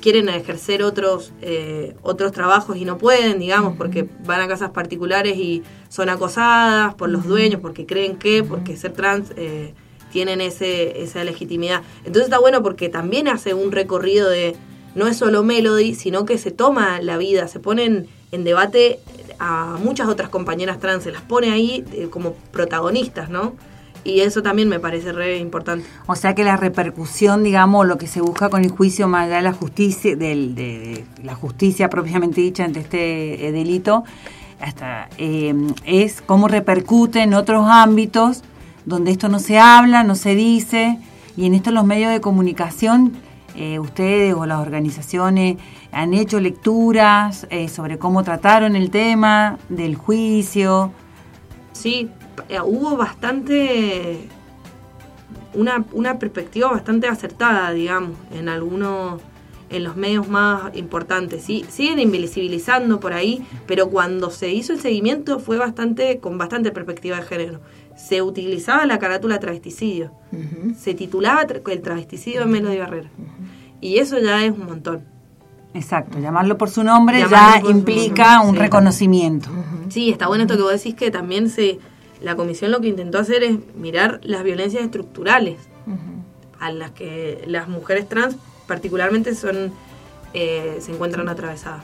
quieren 0.00 0.28
ejercer 0.28 0.82
otros 0.82 1.32
eh, 1.42 1.96
otros 2.02 2.32
trabajos 2.32 2.76
y 2.76 2.84
no 2.84 2.98
pueden, 2.98 3.38
digamos, 3.38 3.76
porque 3.76 4.08
van 4.24 4.40
a 4.40 4.48
casas 4.48 4.70
particulares 4.70 5.36
y 5.36 5.62
son 5.88 6.08
acosadas 6.08 6.94
por 6.94 7.08
los 7.08 7.26
dueños, 7.26 7.60
porque 7.60 7.86
creen 7.86 8.16
que, 8.16 8.42
porque 8.42 8.76
ser 8.76 8.92
trans 8.92 9.32
eh, 9.36 9.74
tienen 10.10 10.40
ese, 10.40 11.02
esa 11.02 11.24
legitimidad. 11.24 11.82
Entonces 11.98 12.24
está 12.24 12.38
bueno 12.38 12.62
porque 12.62 12.88
también 12.88 13.28
hace 13.28 13.54
un 13.54 13.72
recorrido 13.72 14.28
de, 14.28 14.56
no 14.94 15.06
es 15.06 15.16
solo 15.16 15.42
Melody, 15.42 15.94
sino 15.94 16.24
que 16.24 16.38
se 16.38 16.50
toma 16.50 17.00
la 17.00 17.16
vida, 17.16 17.48
se 17.48 17.60
ponen 17.60 18.08
en 18.32 18.44
debate 18.44 19.00
a 19.38 19.78
muchas 19.82 20.08
otras 20.08 20.28
compañeras 20.28 20.80
trans, 20.80 21.04
se 21.04 21.12
las 21.12 21.22
pone 21.22 21.50
ahí 21.50 21.84
eh, 21.92 22.08
como 22.10 22.34
protagonistas, 22.52 23.30
¿no? 23.30 23.54
Y 24.04 24.20
eso 24.20 24.42
también 24.42 24.68
me 24.68 24.80
parece 24.80 25.12
re 25.12 25.38
importante. 25.38 25.86
O 26.06 26.14
sea 26.14 26.34
que 26.34 26.44
la 26.44 26.56
repercusión, 26.56 27.42
digamos, 27.42 27.86
lo 27.86 27.98
que 27.98 28.06
se 28.06 28.20
busca 28.20 28.48
con 28.48 28.64
el 28.64 28.70
juicio 28.70 29.08
más 29.08 29.26
allá 29.26 29.36
de 29.36 29.42
la 29.42 29.52
justicia, 29.52 30.16
del, 30.16 30.54
de, 30.54 31.04
la 31.22 31.34
justicia 31.34 31.90
propiamente 31.90 32.40
dicha 32.40 32.64
ante 32.64 32.80
este 32.80 33.46
eh, 33.46 33.52
delito, 33.52 34.04
hasta 34.60 35.08
eh, 35.18 35.54
es 35.84 36.22
cómo 36.22 36.48
repercute 36.48 37.22
en 37.22 37.34
otros 37.34 37.66
ámbitos 37.68 38.42
donde 38.88 39.10
esto 39.10 39.28
no 39.28 39.38
se 39.38 39.58
habla, 39.58 40.02
no 40.02 40.14
se 40.14 40.34
dice, 40.34 40.98
y 41.36 41.46
en 41.46 41.54
esto 41.54 41.70
los 41.70 41.84
medios 41.84 42.10
de 42.10 42.20
comunicación 42.20 43.12
eh, 43.54 43.78
ustedes 43.78 44.34
o 44.34 44.46
las 44.46 44.60
organizaciones 44.60 45.58
han 45.92 46.14
hecho 46.14 46.40
lecturas 46.40 47.46
eh, 47.50 47.68
sobre 47.68 47.98
cómo 47.98 48.22
trataron 48.22 48.76
el 48.76 48.90
tema 48.90 49.58
del 49.68 49.94
juicio. 49.94 50.92
Sí, 51.72 52.08
eh, 52.48 52.60
hubo 52.60 52.96
bastante, 52.96 54.28
una, 55.54 55.84
una 55.92 56.18
perspectiva 56.18 56.70
bastante 56.70 57.08
acertada, 57.08 57.72
digamos, 57.72 58.12
en 58.32 58.48
algunos 58.48 59.20
en 59.70 59.84
los 59.84 59.96
medios 59.96 60.28
más 60.28 60.76
importantes. 60.76 61.44
¿sí? 61.44 61.64
Siguen 61.68 61.98
invisibilizando 61.98 63.00
por 63.00 63.12
ahí, 63.12 63.46
pero 63.66 63.88
cuando 63.88 64.30
se 64.30 64.50
hizo 64.52 64.72
el 64.72 64.80
seguimiento 64.80 65.38
fue 65.38 65.58
bastante 65.58 66.18
con 66.18 66.38
bastante 66.38 66.70
perspectiva 66.70 67.16
de 67.16 67.22
género. 67.22 67.60
Se 67.96 68.22
utilizaba 68.22 68.86
la 68.86 68.98
carátula 68.98 69.40
travesticidio. 69.40 70.12
Se 70.78 70.94
titulaba 70.94 71.42
el 71.42 71.82
travesticidio 71.82 72.40
de 72.40 72.46
Melody 72.46 72.78
Barrera. 72.78 73.10
Y 73.80 73.98
eso 73.98 74.18
ya 74.18 74.44
es 74.44 74.52
un 74.52 74.66
montón. 74.66 75.04
Exacto, 75.74 76.18
llamarlo 76.18 76.56
por 76.56 76.70
su 76.70 76.82
nombre 76.82 77.24
ya 77.30 77.60
implica 77.68 78.40
un 78.40 78.56
reconocimiento. 78.56 79.48
Sí, 79.90 80.10
está 80.10 80.26
bueno 80.26 80.44
esto 80.44 80.56
que 80.56 80.62
vos 80.62 80.72
decís 80.72 80.94
que 80.94 81.10
también 81.10 81.50
se 81.50 81.78
la 82.20 82.34
comisión 82.36 82.70
lo 82.72 82.80
que 82.80 82.88
intentó 82.88 83.18
hacer 83.18 83.42
es 83.42 83.58
mirar 83.76 84.20
las 84.22 84.42
violencias 84.42 84.82
estructurales 84.82 85.56
a 86.58 86.72
las 86.72 86.90
que 86.90 87.44
las 87.46 87.68
mujeres 87.68 88.08
trans 88.08 88.36
particularmente 88.68 89.34
son 89.34 89.72
eh, 90.34 90.78
se 90.80 90.92
encuentran 90.92 91.28
atravesadas. 91.28 91.82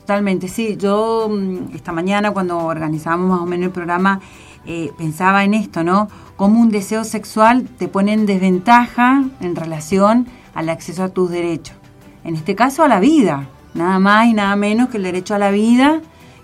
Totalmente, 0.00 0.48
sí. 0.48 0.76
Yo 0.76 1.28
mm, 1.30 1.74
esta 1.74 1.92
mañana 1.92 2.32
cuando 2.32 2.58
organizábamos 2.58 3.28
más 3.28 3.40
o 3.40 3.46
menos 3.46 3.66
el 3.66 3.72
programa 3.72 4.20
eh, 4.64 4.90
pensaba 4.96 5.44
en 5.44 5.54
esto, 5.54 5.84
¿no? 5.84 6.08
Cómo 6.36 6.60
un 6.60 6.70
deseo 6.70 7.04
sexual 7.04 7.68
te 7.78 7.86
pone 7.86 8.12
en 8.12 8.26
desventaja 8.26 9.24
en 9.40 9.54
relación 9.54 10.26
al 10.54 10.68
acceso 10.70 11.04
a 11.04 11.08
tus 11.10 11.30
derechos. 11.30 11.76
En 12.24 12.34
este 12.34 12.56
caso 12.56 12.82
a 12.82 12.88
la 12.88 12.98
vida, 12.98 13.46
nada 13.74 13.98
más 13.98 14.26
y 14.26 14.34
nada 14.34 14.56
menos 14.56 14.88
que 14.88 14.96
el 14.96 15.04
derecho 15.04 15.34
a 15.34 15.38
la 15.38 15.50
vida, 15.50 16.00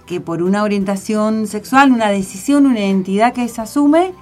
que 0.06 0.20
por 0.20 0.42
una 0.42 0.62
orientación 0.62 1.46
sexual, 1.46 1.90
una 1.90 2.08
decisión, 2.08 2.66
una 2.66 2.80
identidad 2.80 3.32
que 3.32 3.48
se 3.48 3.60
asume, 3.60 4.12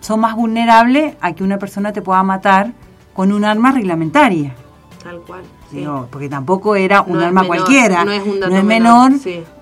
son 0.00 0.20
más 0.20 0.36
vulnerables 0.36 1.16
a 1.20 1.32
que 1.32 1.42
una 1.42 1.58
persona 1.58 1.92
te 1.92 2.02
pueda 2.02 2.22
matar 2.22 2.72
con 3.14 3.32
un 3.32 3.44
arma 3.44 3.72
reglamentaria. 3.72 4.54
Tal 5.06 5.20
cual. 5.20 5.44
porque 6.10 6.28
tampoco 6.28 6.74
era 6.74 7.02
un 7.02 7.20
arma 7.20 7.44
cualquiera. 7.44 8.04
No 8.04 8.10
es, 8.10 8.26
un 8.26 8.40
no 8.40 8.56
es 8.56 8.64
menor, 8.64 9.12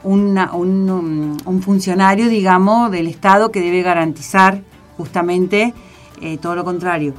un, 0.03 1.63
funcionario, 1.63 2.31
digamos, 2.31 2.91
del 2.91 3.09
Estado 3.09 3.51
que 3.51 3.61
debe 3.61 3.83
garantizar 3.83 4.63
justamente 4.97 5.75
eh, 6.23 6.39
todo 6.39 6.55
lo 6.55 6.65
contrario. 6.65 7.13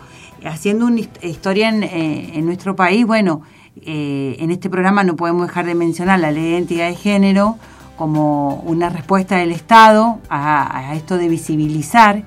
Haciendo 0.44 0.88
una 0.88 1.02
historia 1.22 1.70
en, 1.70 1.84
eh, 1.84 2.42
nuestro 2.42 2.76
país, 2.76 3.06
bueno, 3.06 3.44
eh, 3.84 4.38
en 4.40 4.50
este 4.50 4.72
programa 4.72 5.04
no 5.04 5.16
podemos 5.16 5.46
dejar 5.46 5.68
de 5.68 5.76
mencionar 5.76 6.20
la 6.20 6.32
ley 6.32 6.46
de 6.46 6.50
identidad 6.50 6.88
de 6.88 6.96
género 6.96 7.58
como 7.96 8.56
una 8.66 8.90
respuesta 8.90 9.38
del 9.38 9.52
Estado 9.52 10.18
a, 10.30 10.90
a 10.90 10.96
esto 10.96 11.20
de 11.20 11.30
visibilizar 11.30 12.24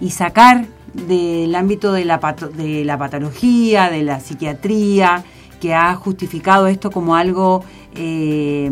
y 0.00 0.10
sacar 0.10 0.66
del 0.94 1.54
ámbito 1.54 1.92
de 1.92 2.04
la, 2.04 2.18
de 2.56 2.84
la 2.84 2.98
patología, 2.98 3.90
de 3.90 4.02
la 4.02 4.20
psiquiatría, 4.20 5.24
que 5.60 5.74
ha 5.74 5.94
justificado 5.94 6.66
esto 6.66 6.90
como 6.90 7.16
algo 7.16 7.64
eh, 7.94 8.70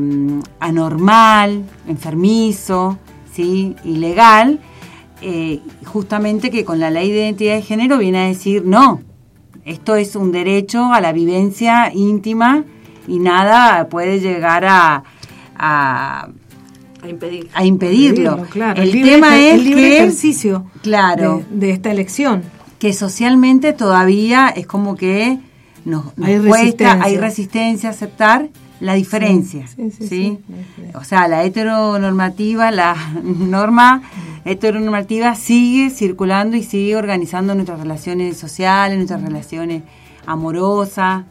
anormal, 0.61 1.65
enfermizo, 1.87 2.99
¿sí? 3.33 3.77
ilegal, 3.85 4.61
eh, 5.21 5.61
justamente 5.85 6.51
que 6.51 6.65
con 6.65 6.81
la 6.81 6.91
ley 6.91 7.11
de 7.11 7.19
identidad 7.19 7.55
de 7.55 7.63
género 7.63 7.99
viene 7.99 8.19
a 8.19 8.27
decir 8.29 8.65
no, 8.65 9.03
esto 9.65 9.97
es 9.97 10.17
un 10.17 10.33
derecho 10.33 10.93
a 10.93 11.01
la 11.01 11.13
vivencia 11.13 11.93
íntima 11.93 12.65
y 13.07 13.19
nada 13.19 13.89
puede 13.89 14.21
llegar 14.21 14.65
a, 14.65 15.05
a 15.57 16.29
a, 17.55 17.65
impedirlo. 17.65 18.45
El, 18.77 18.93
tema 18.93 19.39
es 19.39 19.55
el 19.55 19.65
libre 19.65 19.99
ejercicio 19.99 20.67
claro, 20.83 21.43
de, 21.51 21.71
esta 21.71 21.91
elección. 21.91 22.43
Que 22.79 22.93
socialmente 22.93 23.73
todavía 23.73 24.49
es 24.49 24.67
como 24.67 24.97
que 24.97 25.39
nos, 25.85 26.07
hay 26.23 26.39
cuesta, 26.39 26.55
resistencia. 26.59 27.03
hay 27.03 27.17
resistencia 27.17 27.89
a 27.89 27.93
aceptar 27.93 28.49
la 28.81 28.95
diferencia. 28.95 29.67
Sí, 29.67 30.39
O 30.95 31.05
sea, 31.05 31.27
la 31.29 31.45
heteronormativa, 31.45 32.71
la 32.71 32.95
norma 33.23 34.03
heteronormativa 34.45 35.35
sigue 35.35 35.91
circulando 35.91 36.57
y 36.57 36.63
sigue 36.63 36.97
organizando 36.97 37.55
nuestras 37.55 37.81
relaciones 37.81 38.37
sociales, 38.37 38.97
nuestras 38.97 39.23
relaciones 39.23 39.83
amorosas. 40.27 41.25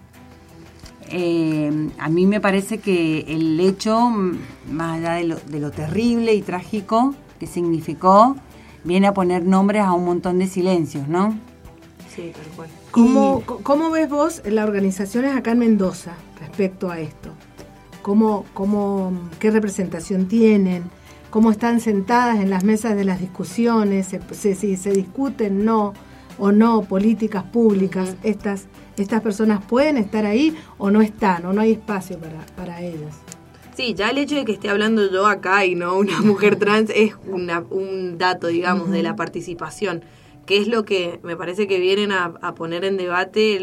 Eh, 1.10 1.89
a 1.98 2.10
mí 2.10 2.25
me 2.25 2.42
parece 2.42 2.80
que 2.80 3.22
el 3.30 3.60
hecho, 3.62 4.10
más 4.70 5.00
allá 5.00 5.13
de 5.13 5.24
lo, 5.24 5.38
de 5.38 5.60
lo 5.60 5.72
terrible 5.72 6.34
y 6.34 6.42
trágico 6.42 7.16
que 7.39 7.48
significó, 7.48 8.36
viene 8.84 9.08
a 9.08 9.13
poner 9.13 9.46
nombres 9.46 9.84
a 9.84 9.94
un 9.94 10.04
montón 10.04 10.39
de 10.39 10.48
silencios, 10.48 11.08
¿no? 11.08 11.38
Sí, 12.13 12.34
tal 12.36 12.46
cual. 12.56 12.70
¿Cómo, 12.98 13.44
¿Cómo, 13.62 13.92
ves 13.92 14.10
vos 14.10 14.42
las 14.44 14.68
organizaciones 14.68 15.36
acá 15.36 15.51
en 15.51 15.60
Mendoza 15.60 16.13
respecto 16.39 16.89
a 16.89 17.00
esto? 17.00 17.30
¿Cómo, 18.01 18.44
cómo, 18.56 19.30
¿Qué 19.39 19.51
representación 19.51 20.27
tienen? 20.27 20.86
¿Cómo 21.30 21.51
están 21.51 21.80
sentadas 21.80 22.39
en 22.39 22.50
las 22.50 22.63
mesas 22.63 22.96
de 22.96 23.06
las 23.06 23.20
discusiones? 23.20 24.08
¿Si 24.32 24.56
se, 24.56 24.77
se, 24.77 24.92
discuten 24.94 25.63
no 25.63 25.94
o 26.39 26.51
no 26.51 26.82
políticas 26.86 27.44
públicas? 27.44 28.16
Estas, 28.24 28.66
¿Estas 28.98 29.22
personas 29.22 29.63
pueden 29.63 29.98
estar 29.98 30.25
ahí 30.25 30.58
o 30.80 30.89
no 30.89 31.04
están 31.04 31.46
o 31.46 31.54
no 31.54 31.62
hay 31.62 31.74
espacio 31.74 32.18
para, 32.18 32.44
para 32.56 32.82
ellas? 32.82 33.16
Sí, 33.75 33.94
ya 33.94 34.10
el 34.10 34.18
hecho 34.18 34.34
de 34.34 34.44
que 34.44 34.54
esté 34.54 34.72
hablando 34.72 35.12
yo 35.12 35.27
acá 35.27 35.66
y 35.66 35.75
no 35.75 35.96
una 36.00 36.20
mujer 36.22 36.56
trans 36.56 36.89
es 36.96 37.13
un 37.30 38.18
dato, 38.18 38.48
digamos, 38.48 38.89
de 38.89 39.04
la 39.04 39.16
participación 39.16 40.01
que 40.48 40.58
es 40.58 40.68
lo 40.68 40.86
que 40.86 41.20
me 41.22 41.36
parece 41.36 41.68
que 41.68 41.80
vienen 41.80 42.12
a, 42.12 42.56
poner 42.56 42.86
en 42.86 42.98
debate 42.98 43.60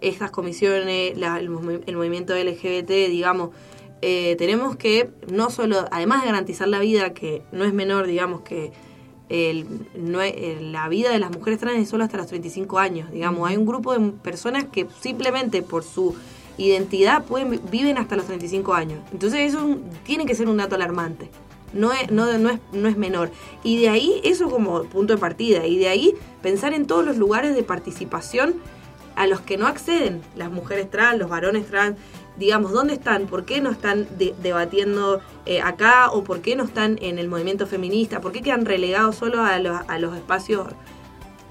estas 0.00 0.30
comisiones, 0.30 1.12
el, 1.16 1.50
movimiento 1.50 2.34
LGBT, 2.34 2.88
digamos. 2.88 3.50
Eh, 4.00 4.34
tenemos 4.38 4.76
que 4.76 5.10
no 5.30 5.50
solo, 5.50 5.84
además 5.90 6.22
de 6.22 6.28
garantizar 6.28 6.66
la 6.66 6.80
vida, 6.80 7.12
que 7.12 7.42
no 7.52 7.64
es 7.64 7.74
menor, 7.74 8.06
digamos, 8.06 8.40
que 8.40 8.72
el, 9.28 9.66
no 9.96 10.20
la 10.60 10.88
vida 10.88 11.10
de 11.10 11.18
las 11.18 11.30
mujeres 11.30 11.60
trans 11.60 11.78
es 11.78 11.90
solo 11.90 12.04
hasta 12.04 12.16
los 12.16 12.28
35 12.28 12.78
años, 12.78 13.10
digamos. 13.10 13.46
Hay 13.46 13.58
un 13.58 13.66
grupo 13.66 13.92
de 13.92 14.10
personas 14.12 14.64
que 14.64 14.86
simplemente 15.00 15.60
por 15.60 15.84
su 15.84 16.16
identidad 16.56 17.24
pueden, 17.24 17.60
viven 17.70 17.98
hasta 17.98 18.16
los 18.16 18.24
35 18.24 18.72
años. 18.72 19.00
Entonces 19.12 19.40
eso 19.40 19.76
tiene 20.04 20.24
que 20.24 20.34
ser 20.34 20.48
un 20.48 20.56
dato 20.56 20.74
alarmante 20.74 21.28
no 21.72 21.92
es, 21.92 22.10
no, 22.10 22.36
no, 22.38 22.50
es, 22.50 22.60
no 22.72 22.88
es 22.88 22.96
menor. 22.96 23.30
Y 23.62 23.80
de 23.80 23.88
ahí, 23.88 24.20
eso 24.24 24.48
como 24.50 24.84
punto 24.84 25.14
de 25.14 25.20
partida, 25.20 25.66
y 25.66 25.78
de 25.78 25.88
ahí 25.88 26.14
pensar 26.42 26.74
en 26.74 26.86
todos 26.86 27.04
los 27.04 27.16
lugares 27.16 27.54
de 27.54 27.62
participación 27.62 28.54
a 29.16 29.26
los 29.26 29.40
que 29.40 29.56
no 29.56 29.66
acceden 29.66 30.22
las 30.36 30.50
mujeres 30.50 30.90
trans, 30.90 31.18
los 31.18 31.28
varones 31.28 31.66
trans, 31.66 31.96
digamos, 32.38 32.72
¿dónde 32.72 32.94
están? 32.94 33.26
¿Por 33.26 33.44
qué 33.44 33.60
no 33.60 33.70
están 33.70 34.06
debatiendo 34.16 35.20
eh, 35.44 35.60
acá 35.60 36.10
o 36.12 36.22
por 36.22 36.40
qué 36.40 36.54
no 36.54 36.64
están 36.64 36.98
en 37.02 37.18
el 37.18 37.28
movimiento 37.28 37.66
feminista? 37.66 38.20
¿Por 38.20 38.30
qué 38.30 38.42
quedan 38.42 38.64
relegados 38.64 39.16
solo 39.16 39.42
a 39.42 39.58
los, 39.58 39.80
a 39.88 39.98
los 39.98 40.16
espacios, 40.16 40.68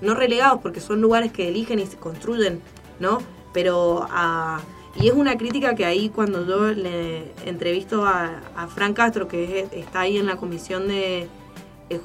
no 0.01 0.15
relegados 0.15 0.61
porque 0.61 0.79
son 0.79 1.01
lugares 1.01 1.33
que 1.33 1.49
eligen 1.49 1.79
y 1.79 1.85
se 1.85 1.97
construyen, 1.97 2.61
¿no? 2.99 3.19
Pero 3.51 4.07
a 4.09 4.61
y 4.99 5.07
es 5.07 5.13
una 5.13 5.37
crítica 5.37 5.75
que 5.75 5.85
ahí 5.85 6.09
cuando 6.09 6.45
yo 6.45 6.71
le 6.71 7.31
entrevisto 7.45 8.05
a, 8.05 8.41
a 8.55 8.67
Fran 8.67 8.93
Castro, 8.93 9.27
que 9.27 9.67
está 9.71 10.01
ahí 10.01 10.17
en 10.17 10.25
la 10.25 10.37
comisión 10.37 10.87
de 10.87 11.29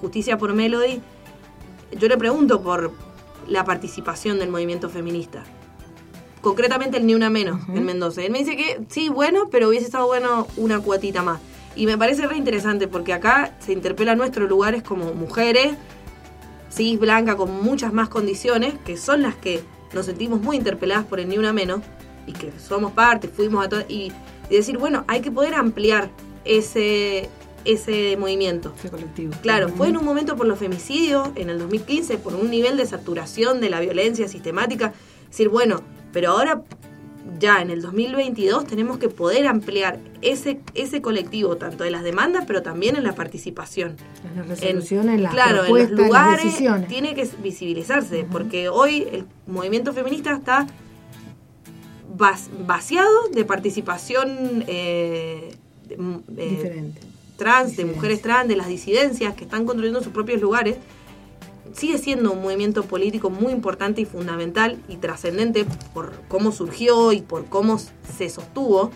Justicia 0.01 0.37
por 0.39 0.53
Melody, 0.53 1.01
yo 1.99 2.09
le 2.09 2.17
pregunto 2.17 2.63
por 2.63 2.93
la 3.49 3.65
participación 3.65 4.39
del 4.39 4.51
movimiento 4.51 4.89
feminista. 4.89 5.45
Concretamente 6.41 6.99
el 6.99 7.07
Ni 7.07 7.15
Una 7.15 7.31
Menos 7.31 7.61
en 7.69 7.85
Mendoza. 7.85 8.23
Él 8.23 8.33
me 8.33 8.41
dice 8.41 8.57
que 8.57 8.81
sí, 8.89 9.09
bueno, 9.09 9.49
pero 9.51 9.69
hubiese 9.69 9.87
estado 9.87 10.07
bueno 10.07 10.47
una 10.57 10.81
cuatita 10.81 11.23
más. 11.23 11.41
Y 11.77 11.87
me 11.87 11.97
parece 11.97 12.27
re 12.27 12.37
interesante 12.37 12.89
porque 12.89 13.13
acá 13.13 13.57
se 13.61 13.73
interpela 13.73 14.15
nuestros 14.17 14.49
lugares 14.49 14.83
como 14.83 15.15
mujeres, 15.15 15.77
cis, 16.71 16.99
blanca, 16.99 17.37
con 17.37 17.63
muchas 17.63 17.93
más 17.93 18.09
condiciones, 18.09 18.75
que 18.85 18.97
son 18.97 19.23
las 19.23 19.37
que 19.37 19.63
nos 19.95 20.07
sentimos 20.07 20.41
muy 20.41 20.57
interpeladas 20.57 21.07
por 21.07 21.21
el 21.21 21.29
Ni 21.29 21.39
Una 21.39 21.53
Menos 21.53 21.81
y 22.27 22.33
que 22.33 22.53
somos 22.59 22.93
parte, 22.93 23.29
fuimos 23.29 23.65
a 23.65 23.69
todo, 23.69 23.81
y, 23.89 24.13
decir, 24.51 24.77
bueno, 24.77 25.05
hay 25.09 25.21
que 25.21 25.31
poder 25.31 25.55
ampliar 25.55 26.11
ese, 26.45 27.29
ese 27.65 28.17
movimiento. 28.19 28.75
Ese 28.79 28.91
colectivo. 28.91 29.33
Claro, 29.41 29.69
fue 29.71 29.89
en 29.89 29.97
un 29.97 30.05
momento 30.05 30.37
por 30.37 30.47
los 30.47 30.59
femicidios, 30.59 31.31
en 31.37 31.49
el 31.49 31.59
2015, 31.59 32.19
por 32.19 32.35
un 32.35 32.51
nivel 32.51 32.77
de 32.77 32.85
saturación 32.85 33.61
de 33.61 33.71
la 33.71 33.81
violencia 33.81 34.29
sistemática, 34.29 34.93
decir, 35.31 35.49
bueno, 35.49 35.81
pero 36.13 36.33
ahora 36.33 36.63
ya 37.39 37.61
en 37.61 37.71
el 37.71 37.83
2022 37.83 38.67
tenemos 38.67 38.99
que 38.99 39.09
poder 39.09 39.47
ampliar 39.47 39.99
ese, 40.21 40.61
ese 40.75 41.03
colectivo, 41.03 41.57
tanto 41.57 41.85
de 41.85 41.91
las 41.91 42.03
demandas, 42.03 42.45
pero 42.47 42.63
también 42.63 42.97
en 42.97 43.05
la 43.05 43.15
participación. 43.15 43.97
En 44.31 44.37
las 44.37 44.49
resoluciones, 44.49 45.15
en, 45.17 45.23
las 45.23 45.33
claro, 45.33 45.65
en 45.65 45.73
los 45.73 45.91
lugares, 45.91 46.59
tiene 46.89 47.15
que 47.15 47.29
visibilizarse, 47.43 48.27
porque 48.31 48.69
hoy 48.69 49.07
el 49.11 49.25
movimiento 49.47 49.93
feminista 49.93 50.33
está 50.33 50.67
vas- 52.17 52.51
vaciado 52.67 53.11
de 53.33 53.45
participación 53.45 54.65
eh, 54.67 55.55
de- 55.89 55.95
eh, 55.95 56.49
Diferente. 56.51 57.01
trans, 57.37 57.77
de 57.77 57.85
mujeres 57.85 58.23
trans, 58.23 58.49
de 58.49 58.57
las 58.57 58.69
disidencias 58.69 59.35
que 59.35 59.45
están 59.45 59.65
construyendo 59.67 60.03
sus 60.03 60.13
propios 60.13 60.41
lugares, 60.41 60.77
sigue 61.75 61.99
siendo 61.99 62.33
un 62.33 62.43
movimiento 62.43 62.85
político 62.85 63.31
muy 63.31 63.53
importante 63.53 64.01
y 64.01 64.05
fundamental 64.05 64.79
y 64.89 64.97
trascendente 64.97 65.65
por 65.95 66.13
cómo 66.29 66.53
surgió 66.53 67.13
y 67.13 67.23
por 67.23 67.47
cómo 67.47 67.79
se 67.79 68.29
sostuvo, 68.29 68.91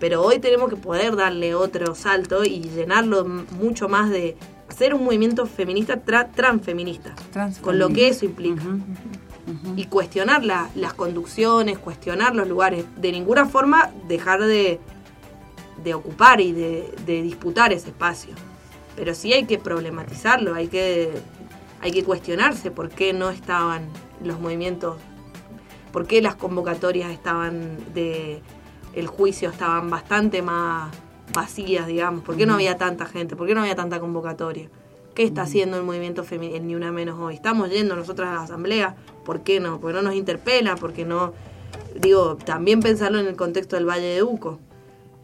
pero 0.00 0.22
hoy 0.22 0.38
tenemos 0.38 0.70
que 0.70 0.76
poder 0.76 1.14
darle 1.16 1.54
otro 1.54 1.94
salto 1.94 2.44
y 2.44 2.60
llenarlo 2.60 3.24
mucho 3.26 3.88
más 3.88 4.10
de 4.10 4.36
hacer 4.68 4.94
un 4.94 5.04
movimiento 5.04 5.46
feminista 5.46 6.04
tra- 6.04 6.30
transfeminista, 6.34 7.14
con 7.62 7.78
lo 7.78 7.88
que 7.90 8.08
eso 8.08 8.24
implica. 8.24 8.62
Y 9.76 9.84
cuestionar 9.86 10.44
la- 10.44 10.70
las 10.74 10.92
conducciones, 10.94 11.78
cuestionar 11.78 12.34
los 12.34 12.48
lugares. 12.48 12.84
De 12.96 13.12
ninguna 13.12 13.46
forma 13.46 13.90
dejar 14.08 14.42
de, 14.42 14.80
de 15.84 15.94
ocupar 15.94 16.40
y 16.40 16.52
de, 16.52 16.92
de 17.06 17.22
disputar 17.22 17.72
ese 17.72 17.88
espacio. 17.90 18.34
Pero 18.96 19.14
sí 19.14 19.32
hay 19.32 19.44
que 19.44 19.58
problematizarlo, 19.58 20.54
hay 20.54 20.68
que, 20.68 21.12
hay 21.80 21.92
que 21.92 22.02
cuestionarse 22.02 22.70
por 22.70 22.88
qué 22.88 23.12
no 23.12 23.30
estaban 23.30 23.88
los 24.24 24.40
movimientos, 24.40 24.96
por 25.92 26.06
qué 26.06 26.20
las 26.22 26.34
convocatorias 26.34 27.10
estaban 27.12 27.78
de 27.94 28.42
el 28.94 29.06
juicio 29.06 29.50
estaban 29.50 29.90
bastante 29.90 30.40
más 30.42 30.90
vacías, 31.34 31.86
digamos, 31.86 32.24
por 32.24 32.36
qué 32.36 32.46
no 32.46 32.54
había 32.54 32.78
tanta 32.78 33.04
gente, 33.04 33.36
por 33.36 33.46
qué 33.46 33.54
no 33.54 33.60
había 33.60 33.76
tanta 33.76 34.00
convocatoria. 34.00 34.70
¿Qué 35.16 35.22
está 35.22 35.42
haciendo 35.42 35.78
el 35.78 35.82
movimiento 35.82 36.24
femenino 36.24 36.62
Ni 36.62 36.74
Una 36.74 36.92
Menos 36.92 37.18
hoy? 37.18 37.36
Estamos 37.36 37.70
yendo 37.70 37.96
nosotras 37.96 38.28
a 38.28 38.34
la 38.34 38.42
asamblea, 38.42 38.96
¿por 39.24 39.40
qué 39.40 39.60
no? 39.60 39.80
Porque 39.80 39.96
no 39.96 40.02
nos 40.02 40.14
interpela, 40.14 40.76
porque 40.76 41.06
no... 41.06 41.32
Digo, 41.98 42.36
también 42.36 42.80
pensarlo 42.80 43.18
en 43.18 43.26
el 43.26 43.34
contexto 43.34 43.76
del 43.76 43.88
Valle 43.88 44.08
de 44.08 44.22
Uco. 44.22 44.58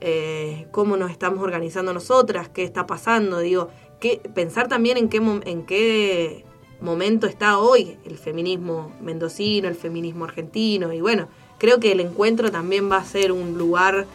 Eh, 0.00 0.66
cómo 0.70 0.96
nos 0.96 1.10
estamos 1.10 1.40
organizando 1.40 1.92
nosotras, 1.92 2.48
qué 2.48 2.64
está 2.64 2.86
pasando, 2.86 3.40
digo, 3.40 3.68
qué, 4.00 4.22
pensar 4.34 4.66
también 4.66 4.96
en 4.96 5.10
qué, 5.10 5.18
en 5.18 5.66
qué 5.66 6.46
momento 6.80 7.26
está 7.26 7.58
hoy 7.58 7.98
el 8.06 8.16
feminismo 8.16 8.94
mendocino, 9.02 9.68
el 9.68 9.74
feminismo 9.74 10.24
argentino, 10.24 10.90
y 10.94 11.02
bueno, 11.02 11.28
creo 11.58 11.80
que 11.80 11.92
el 11.92 12.00
encuentro 12.00 12.50
también 12.50 12.90
va 12.90 12.96
a 12.96 13.04
ser 13.04 13.30
un 13.30 13.58
lugar 13.58 14.06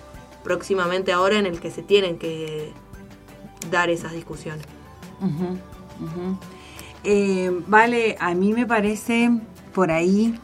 próximamente 0.43 1.11
ahora 1.11 1.37
en 1.37 1.45
el 1.45 1.59
que 1.59 1.69
se 1.69 1.83
tienen 1.83 2.17
que 2.17 2.71
dar 3.69 3.91
esas 3.91 4.13
discusiones. 4.13 4.65
Eh, 7.03 7.51
vale, 7.67 8.17
a 8.19 8.33
mí 8.33 8.53
me 8.53 8.65
parece 8.65 9.31
por 9.73 9.91
ahí 9.91 10.37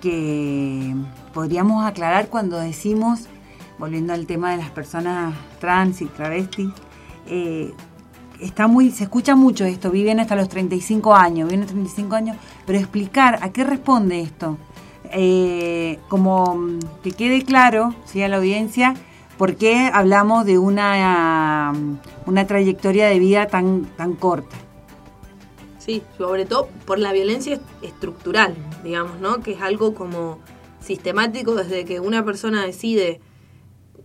que 0.00 0.94
podríamos 1.32 1.84
aclarar 1.84 2.28
cuando 2.28 2.58
decimos, 2.58 3.26
volviendo 3.78 4.12
al 4.12 4.26
tema 4.26 4.50
de 4.52 4.58
las 4.58 4.70
personas 4.70 5.34
trans 5.60 6.02
y 6.02 6.06
travestis, 6.06 6.70
eh, 7.26 7.72
está 8.40 8.66
muy, 8.68 8.90
se 8.90 9.04
escucha 9.04 9.34
mucho 9.34 9.64
esto, 9.64 9.90
viven 9.90 10.20
hasta 10.20 10.36
los 10.36 10.48
35 10.48 11.14
años, 11.14 11.48
viven 11.48 11.62
hasta 11.62 11.74
los 11.74 11.84
35 11.84 12.14
años, 12.14 12.36
pero 12.66 12.78
explicar 12.78 13.38
a 13.42 13.50
qué 13.50 13.64
responde 13.64 14.20
esto, 14.20 14.56
Eh, 15.10 15.98
como 16.08 16.54
mm, 16.54 16.80
que 17.02 17.12
quede 17.12 17.42
claro, 17.42 17.94
¿sí? 18.04 18.22
a 18.22 18.28
la 18.28 18.36
audiencia, 18.36 18.94
por 19.38 19.56
qué 19.56 19.88
hablamos 19.92 20.44
de 20.44 20.58
una, 20.58 21.72
una 22.26 22.46
trayectoria 22.46 23.06
de 23.08 23.18
vida 23.18 23.46
tan, 23.46 23.84
tan 23.96 24.14
corta. 24.14 24.56
Sí, 25.78 26.02
sobre 26.18 26.44
todo 26.44 26.68
por 26.84 26.98
la 26.98 27.12
violencia 27.12 27.54
est- 27.54 27.62
estructural, 27.82 28.54
digamos, 28.84 29.20
¿no? 29.20 29.40
Que 29.40 29.52
es 29.52 29.62
algo 29.62 29.94
como 29.94 30.38
sistemático 30.80 31.54
desde 31.54 31.84
que 31.84 32.00
una 32.00 32.24
persona 32.24 32.64
decide 32.66 33.20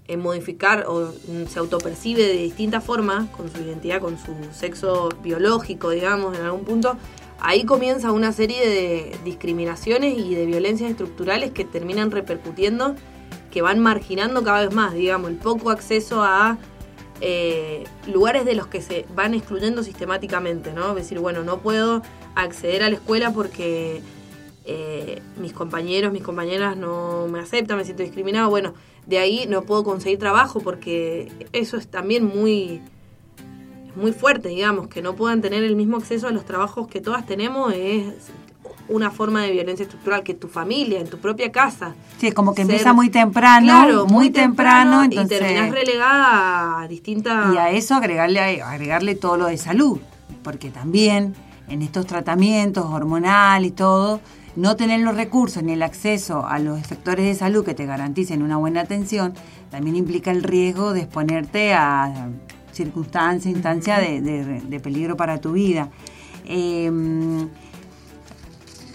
eh, 0.08 0.18
modificar 0.18 0.86
o 0.88 1.12
mm, 1.28 1.48
se 1.48 1.60
autopercibe 1.60 2.24
de 2.24 2.38
distinta 2.38 2.80
forma 2.80 3.28
con 3.36 3.52
su 3.52 3.60
identidad, 3.62 4.00
con 4.00 4.18
su 4.18 4.34
sexo 4.54 5.10
biológico, 5.24 5.90
digamos, 5.90 6.38
en 6.38 6.46
algún 6.46 6.64
punto, 6.64 6.96
ahí 7.40 7.66
comienza 7.66 8.12
una 8.12 8.32
serie 8.32 8.68
de 8.68 9.18
discriminaciones 9.26 10.18
y 10.18 10.36
de 10.36 10.46
violencias 10.46 10.92
estructurales 10.92 11.52
que 11.52 11.66
terminan 11.66 12.12
repercutiendo, 12.12 12.96
que 13.52 13.62
van 13.62 13.80
marginando 13.80 14.44
cada 14.44 14.62
vez 14.62 14.74
más, 14.74 14.94
digamos, 14.94 15.30
el 15.30 15.38
poco 15.38 15.70
acceso 15.70 16.24
a 16.24 16.58
eh, 17.22 17.86
lugares 18.12 18.46
de 18.46 18.56
los 18.56 18.68
que 18.68 18.82
se 18.82 19.06
van 19.16 19.34
excluyendo 19.34 19.84
sistemáticamente, 19.84 20.74
¿no? 20.74 20.90
Es 20.90 20.96
decir, 20.96 21.20
bueno, 21.20 21.44
no 21.44 21.60
puedo 21.60 22.02
acceder 22.36 22.84
a 22.84 22.90
la 22.90 22.96
escuela 22.96 23.32
porque 23.32 24.02
eh, 24.66 25.22
mis 25.38 25.54
compañeros, 25.54 26.12
mis 26.12 26.24
compañeras 26.24 26.76
no 26.76 27.28
me 27.28 27.40
aceptan, 27.40 27.78
me 27.78 27.86
siento 27.86 28.04
discriminado. 28.04 28.50
Bueno, 28.50 28.74
de 29.06 29.20
ahí 29.20 29.46
no 29.48 29.64
puedo 29.64 29.84
conseguir 29.84 30.20
trabajo 30.20 30.60
porque 30.62 31.32
eso 31.54 31.78
es 31.78 31.88
también 31.88 32.26
muy, 32.26 32.82
muy 33.96 34.12
fuerte, 34.12 34.50
digamos, 34.50 34.88
que 34.88 35.02
no 35.02 35.16
puedan 35.16 35.42
tener 35.42 35.64
el 35.64 35.76
mismo 35.76 35.98
acceso 35.98 36.28
a 36.28 36.32
los 36.32 36.46
trabajos 36.46 36.88
que 36.88 37.02
todas 37.02 37.26
tenemos 37.26 37.74
es 37.74 38.32
una 38.90 39.12
forma 39.12 39.42
de 39.44 39.52
violencia 39.52 39.84
estructural 39.84 40.24
que 40.24 40.34
tu 40.34 40.48
familia, 40.48 41.00
en 41.00 41.08
tu 41.08 41.18
propia 41.18 41.52
casa. 41.52 41.96
Sí, 42.20 42.28
es 42.28 42.34
como 42.34 42.54
que 42.54 42.64
ser- 42.64 42.72
empieza 42.72 42.94
muy 42.94 43.10
temprano, 43.10 43.66
Claro, 43.66 44.06
muy, 44.08 44.30
temprano, 44.30 45.04
y 45.04 45.06
entonces, 45.06 45.40
terminás 45.40 45.72
relegada 45.72 46.82
a 46.82 46.88
distintas... 46.88 47.54
y 47.54 47.58
a 47.58 47.70
eso 47.72 47.96
agregarle, 47.96 48.62
agregarle 48.62 49.16
todo 49.16 49.38
lo 49.38 49.46
de 49.48 49.58
salud, 49.58 50.00
porque 50.44 50.70
también 50.70 51.34
en 51.70 51.82
estos 51.82 52.06
tratamientos 52.06 52.86
hormonal 52.86 53.64
y 53.66 53.72
todo, 53.72 54.20
no 54.56 54.76
tener 54.76 55.00
los 55.00 55.16
recursos 55.16 55.64
ni 55.64 55.72
el 55.74 55.82
acceso 55.82 56.46
a 56.46 56.60
los 56.60 56.78
efectores 56.80 57.26
de 57.26 57.34
salud 57.36 57.64
que 57.66 57.74
te 57.74 57.86
garanticen 57.86 58.44
una 58.44 58.58
buena 58.58 58.82
atención, 58.82 59.34
también 59.72 59.96
implica 59.96 60.30
el 60.30 60.44
riesgo 60.44 60.94
de 60.94 61.02
exponerte 61.02 61.74
a 61.74 62.28
circunstancias, 62.74 63.54
instancias 63.54 64.02
de, 64.02 64.22
de- 64.22 64.62
de 64.62 64.80
peligro 64.80 65.16
para 65.16 65.40
tu 65.40 65.54
vida. 65.54 65.90
Eh, 66.46 66.92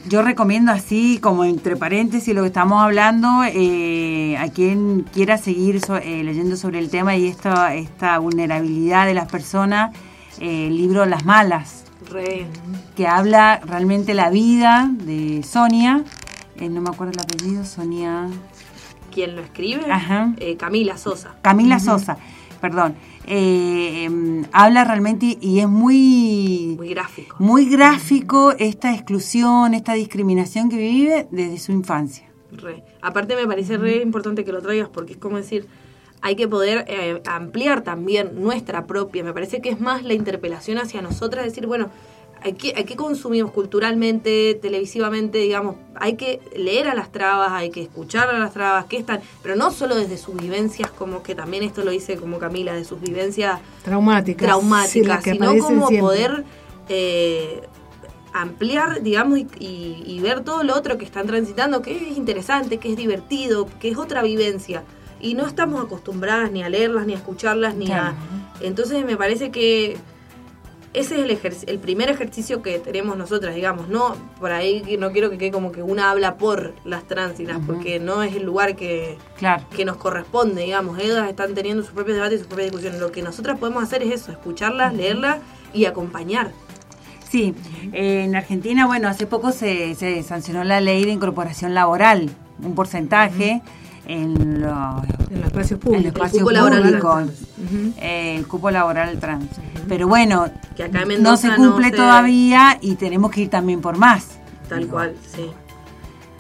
yo 0.09 0.23
recomiendo 0.23 0.73
así, 0.73 1.19
como 1.21 1.45
entre 1.45 1.77
paréntesis, 1.77 2.35
lo 2.35 2.43
que 2.43 2.49
estamos 2.49 2.83
hablando, 2.83 3.43
eh, 3.45 4.37
a 4.39 4.49
quien 4.49 5.03
quiera 5.13 5.39
seguir 5.39 5.81
so- 5.81 5.97
eh, 5.97 6.23
leyendo 6.25 6.57
sobre 6.57 6.79
el 6.79 6.89
tema 6.91 7.17
y 7.17 7.27
esta, 7.27 7.75
esta 7.75 8.19
vulnerabilidad 8.19 9.07
de 9.07 9.15
las 9.15 9.31
personas, 9.31 9.95
eh, 10.41 10.69
el 10.69 10.77
libro 10.77 11.05
Las 11.07 11.25
Malas, 11.25 11.85
Re- 12.11 12.47
que 12.97 13.07
habla 13.07 13.61
realmente 13.65 14.15
la 14.15 14.31
vida 14.31 14.89
de 14.93 15.43
Sonia, 15.43 16.03
eh, 16.57 16.69
no 16.69 16.81
me 16.81 16.89
acuerdo 16.91 17.13
el 17.13 17.21
apellido, 17.21 17.65
Sonia 17.65 18.29
¿Quién 19.13 19.37
lo 19.37 19.43
escribe? 19.43 19.91
Ajá. 19.91 20.33
Camila 20.59 20.97
Sosa. 20.97 21.35
Camila 21.43 21.81
Sosa, 21.81 22.19
perdón. 22.61 22.95
Eh, 23.31 24.05
em, 24.05 24.45
habla 24.53 24.85
realmente 24.85 25.27
y, 25.27 25.39
y 25.41 25.61
es 25.61 25.69
muy, 25.69 26.75
Muy 26.79 26.89
gráfico. 26.89 27.37
muy 27.39 27.69
gráfico 27.69 28.53
esta 28.59 28.95
exclusión, 28.95 29.75
esta 29.75 29.93
discriminación 29.93 30.71
que 30.71 30.79
vive 30.79 31.29
desde 31.31 31.59
su 31.59 31.73
infancia. 31.73 32.25
Re. 32.51 32.83
Aparte 33.03 33.37
me 33.37 33.47
parece 33.47 33.77
re 33.77 33.97
importante 34.01 34.45
que 34.47 34.53
lo 34.53 34.63
traigas 34.63 34.89
porque 34.89 35.13
es 35.13 35.19
como 35.19 35.37
decir, 35.37 35.67
hay 36.23 36.35
que 36.37 36.49
poder 36.49 36.87
eh, 36.89 37.23
ampliar 37.27 37.83
también 37.83 38.43
nuestra 38.43 38.87
propia, 38.87 39.23
me 39.23 39.35
parece 39.35 39.61
que 39.61 39.69
es 39.69 39.79
más 39.79 40.03
la 40.05 40.15
interpelación 40.15 40.79
hacia 40.79 41.03
nosotras, 41.03 41.45
decir, 41.45 41.67
bueno, 41.67 41.91
hay 42.43 42.53
que, 42.55 42.73
hay 42.77 42.85
que 42.85 42.97
consumimos 42.97 43.51
culturalmente, 43.53 44.59
televisivamente, 44.61 45.39
digamos, 45.39 45.77
hay 45.95 46.15
que 46.17 46.41
leer 46.57 46.89
a 46.89 46.95
las 46.95 47.11
trabas, 47.13 47.53
hay 47.53 47.71
que 47.71 47.83
escuchar 47.83 48.29
a 48.31 48.39
las 48.39 48.53
trabas, 48.53 48.85
que 48.87 48.97
están, 48.97 49.21
pero 49.43 49.57
no 49.57 49.71
solo 49.71 49.95
desde 49.97 50.17
sus 50.19 50.37
vivencias, 50.37 50.91
como 50.91 51.23
que 51.23 51.35
también 51.35 51.63
esto 51.63 51.85
lo 51.85 51.91
dice 51.91 52.17
como 52.17 52.39
Camila, 52.39 52.75
de 52.75 52.85
sus 52.85 53.01
vivencias 53.01 53.61
Traumáticas. 54.47 55.23
sino 55.25 55.49
como 55.67 55.89
siempre. 55.89 55.99
poder 56.01 56.45
eh, 56.89 57.63
ampliar, 58.33 59.03
digamos, 59.03 59.39
y, 59.39 59.47
y- 59.59 60.03
y 60.07 60.21
ver 60.21 60.41
todo 60.45 60.63
lo 60.63 60.75
otro 60.77 60.99
que 60.99 61.05
están 61.05 61.27
transitando, 61.27 61.83
que 61.83 61.97
es 61.97 62.17
interesante, 62.17 62.79
que 62.79 62.91
es 62.91 62.97
divertido, 62.97 63.67
que 63.81 63.89
es 63.91 63.97
otra 63.99 64.23
vivencia. 64.23 64.85
Y 65.21 65.35
no 65.35 65.47
estamos 65.47 65.83
acostumbradas 65.85 66.53
ni 66.53 66.63
a 66.63 66.69
leerlas, 66.69 67.07
ni 67.07 67.15
a 67.15 67.17
escucharlas, 67.17 67.75
ni 67.75 67.87
Claro. 67.87 68.15
a... 68.17 68.65
Entonces 68.65 69.05
me 69.05 69.17
parece 69.17 69.51
que 69.51 69.97
ese 70.95 71.17
es 71.17 71.23
el, 71.25 71.31
ejerc- 71.31 71.65
el 71.69 71.79
primer 71.79 72.09
ejercicio 72.11 72.63
que 72.63 72.79
tenemos 72.79 73.17
nosotras, 73.17 73.55
digamos, 73.55 73.89
no 73.89 74.17
por 74.41 74.53
ahí 74.53 74.81
que 74.83 74.97
no 74.97 75.13
quiero 75.13 75.31
que 75.31 75.39
quede 75.39 75.51
como 75.51 75.71
que 75.73 75.83
una 75.83 76.11
habla 76.11 76.37
por 76.37 76.73
las 76.85 77.05
trans 77.07 77.39
y 77.41 77.47
las, 77.47 77.59
Ujú. 77.59 77.67
porque 77.67 78.01
no 78.01 78.23
es 78.23 78.35
el 78.35 78.45
lugar 78.45 78.75
que, 78.77 79.17
Claro. 79.39 79.65
que 79.77 79.85
nos 79.85 79.97
corresponde, 79.99 80.63
digamos. 80.63 80.99
Ellas 80.99 81.29
están 81.29 81.55
teniendo 81.55 81.83
sus 81.83 81.93
propios 81.93 82.17
debates 82.17 82.37
y 82.37 82.39
sus 82.39 82.47
propias 82.47 82.69
discusiones. 82.71 83.01
Lo 83.01 83.13
que 83.13 83.23
nosotras 83.23 83.59
podemos 83.59 83.83
hacer 83.83 84.03
es 84.03 84.13
eso, 84.23 84.33
escucharlas, 84.33 84.95
leerlas 84.95 85.39
y 85.75 85.85
acompañar. 85.85 86.53
Sí, 87.31 87.55
eh, 87.93 88.25
en 88.25 88.35
Argentina, 88.35 88.87
bueno, 88.87 89.09
hace 89.09 89.27
poco 89.27 89.53
se, 89.53 89.95
se 89.95 90.23
sancionó 90.23 90.65
la 90.65 90.81
ley 90.81 91.05
de 91.05 91.11
incorporación 91.13 91.75
laboral, 91.75 92.31
un 92.63 92.75
porcentaje 92.75 93.61
en 94.07 94.63
los 94.63 95.05
En 95.31 95.41
los 95.43 95.47
espacios 95.49 95.73
en 95.73 95.75
el 95.75 95.79
públicos. 95.81 96.13
espacio 96.15 96.39
cupo 96.41 96.51
laboral 96.53 96.99
trans. 96.99 97.33
Eh, 98.01 98.37
el 98.39 98.47
cupo 98.47 98.71
laboral 98.71 99.19
trans. 99.21 99.51
Pero 99.89 100.07
bueno, 100.09 100.47
Que 100.77 100.85
acá 100.85 101.03
en 101.03 101.23
no 101.23 101.37
se 101.37 101.49
cumple 101.55 101.87
no 101.87 101.91
se- 101.91 101.97
todavía 101.97 102.79
y 102.81 102.95
tenemos 102.97 103.31
que 103.31 103.43
ir 103.43 103.49
también 103.51 103.81
por 103.81 103.97
más. 103.97 104.39
Tal 104.69 104.81
Digo, 104.81 104.93
cual, 104.93 105.15
sí. 105.35 105.51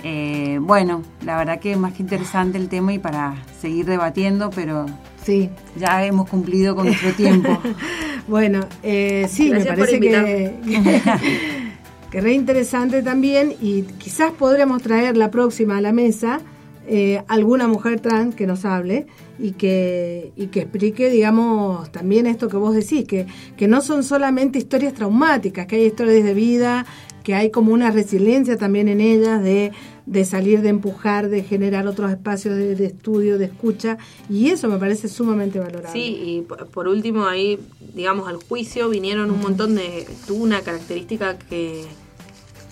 Eh, 0.05 0.59
bueno, 0.61 1.03
la 1.25 1.37
verdad 1.37 1.59
que 1.59 1.73
es 1.73 1.79
más 1.79 1.93
que 1.95 2.03
interesante 2.03 2.57
el 2.59 2.69
tema 2.69 2.93
y 2.93 2.99
para 3.01 3.35
seguir 3.61 3.85
debatiendo, 3.87 4.51
pero 4.51 4.87
sí. 5.25 5.51
ya 5.77 6.05
hemos 6.05 6.29
cumplido 6.29 6.77
con 6.77 6.87
nuestro 6.87 7.13
tiempo. 7.15 7.59
bueno, 8.29 8.61
eh, 8.85 9.27
sí, 9.29 9.51
me 9.51 9.65
parece 9.65 9.99
que, 9.99 10.55
que 12.11 12.21
re 12.21 12.33
interesante 12.33 13.03
también 13.03 13.55
y 13.61 13.83
quizás 13.83 14.31
podremos 14.33 14.83
traer 14.83 15.17
la 15.17 15.31
próxima 15.31 15.79
a 15.79 15.81
la 15.81 15.93
mesa 15.93 16.41
eh, 16.90 17.22
alguna 17.29 17.68
mujer 17.68 18.01
trans 18.01 18.35
que 18.35 18.46
nos 18.46 18.64
hable 18.64 19.07
y 19.38 19.53
que, 19.53 20.33
y 20.37 20.46
que 20.46 20.61
explique, 20.61 21.11
digamos, 21.11 21.92
también 21.92 22.27
esto 22.27 22.48
que 22.48 22.57
vos 22.57 22.74
decís, 22.74 23.05
que, 23.07 23.27
que 23.59 23.68
no 23.68 23.83
son 23.83 24.03
solamente 24.03 24.59
historias 24.59 24.94
traumáticas, 24.94 25.66
que 25.66 25.77
hay 25.77 25.85
historias 25.85 26.24
de 26.24 26.33
vida, 26.33 26.87
que 27.22 27.35
hay 27.35 27.51
como 27.51 27.74
una 27.74 27.90
resiliencia 27.90 28.57
también 28.57 28.88
en 28.88 29.03
ellas 29.03 29.42
de, 29.42 29.72
de 30.07 30.24
salir, 30.24 30.62
de 30.62 30.70
empujar, 30.70 31.29
de 31.29 31.42
generar 31.42 31.87
otros 31.87 32.11
espacios 32.11 32.57
de, 32.57 32.87
estudio, 32.87 33.37
de 33.37 33.44
escucha, 33.44 33.98
y 34.31 34.48
eso 34.48 34.66
me 34.68 34.79
parece 34.79 35.09
sumamente 35.09 35.59
valorable. 35.59 35.92
Sí, 35.92 36.18
y 36.24 36.46
por 36.72 36.88
último 36.88 37.27
ahí, 37.27 37.59
digamos, 37.94 38.29
al 38.29 38.37
juicio 38.37 38.88
vinieron 38.88 39.31
un 39.31 39.42
montón 39.42 39.74
de... 39.74 40.07
tuvo 40.27 40.42
una 40.42 40.62
característica 40.62 41.37
que, 41.38 41.85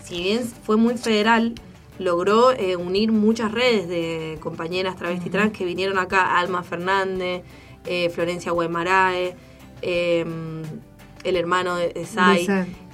si 0.04 0.22
bien 0.22 0.40
fue 0.62 0.78
muy 0.78 0.96
federal, 0.96 1.52
logró 1.98 2.52
eh, 2.52 2.76
unir 2.76 3.12
muchas 3.12 3.52
redes 3.52 3.88
de 3.88 4.38
compañeras 4.40 4.96
travesti 4.96 5.30
trans 5.30 5.52
que 5.52 5.64
vinieron 5.64 5.98
acá, 5.98 6.38
Alma 6.38 6.62
Fernández, 6.62 7.42
eh, 7.84 8.10
Florencia 8.10 8.52
Guemarae, 8.52 9.34
em, 9.82 10.62
el 11.24 11.36
hermano 11.36 11.76
de, 11.76 12.04
Sai. 12.04 12.46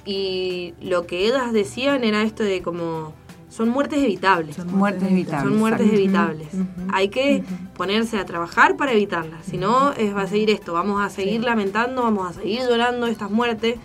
Y 0.05 0.73
lo 0.81 1.07
que 1.07 1.25
ellas 1.25 1.53
decían 1.53 2.03
era 2.03 2.23
esto 2.23 2.43
de 2.43 2.61
como 2.61 3.13
son 3.53 3.69
muertes 3.69 4.03
evitables. 4.03 4.55
Son 4.55 4.75
muertes 4.75 5.11
evitables. 5.11 5.43
Son 5.43 5.59
muertes 5.59 5.93
evitables. 5.93 6.47
Hay 6.91 7.09
que 7.09 7.43
ponerse 7.77 8.17
a 8.17 8.25
trabajar 8.25 8.75
para 8.77 8.93
evitarlas. 8.93 9.45
Si 9.45 9.57
no, 9.57 9.93
es, 9.93 10.15
va 10.15 10.23
a 10.23 10.27
seguir 10.27 10.49
esto. 10.49 10.73
Vamos 10.73 11.01
a 11.01 11.09
seguir 11.09 11.41
lamentando, 11.41 12.01
vamos 12.01 12.31
a 12.31 12.33
seguir 12.33 12.61
llorando 12.67 13.05
estas 13.05 13.29
muertes, 13.29 13.75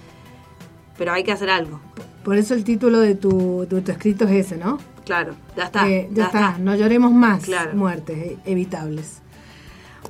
pero 0.96 1.12
hay 1.12 1.22
que 1.22 1.32
hacer 1.32 1.50
algo. 1.50 1.80
Por 2.24 2.36
eso 2.36 2.54
el 2.54 2.64
título 2.64 2.98
de 2.98 3.14
tu, 3.14 3.66
de 3.68 3.82
tu 3.82 3.92
escrito 3.92 4.24
es 4.24 4.46
ese, 4.46 4.56
¿no? 4.56 4.78
Claro, 5.08 5.34
ya 5.56 5.64
está. 5.64 5.88
Eh, 5.88 6.10
ya, 6.12 6.26
está. 6.26 6.58
no 6.58 6.76
lloremos 6.76 7.10
más 7.12 7.48
muertes 7.72 8.36
evitables. 8.44 9.22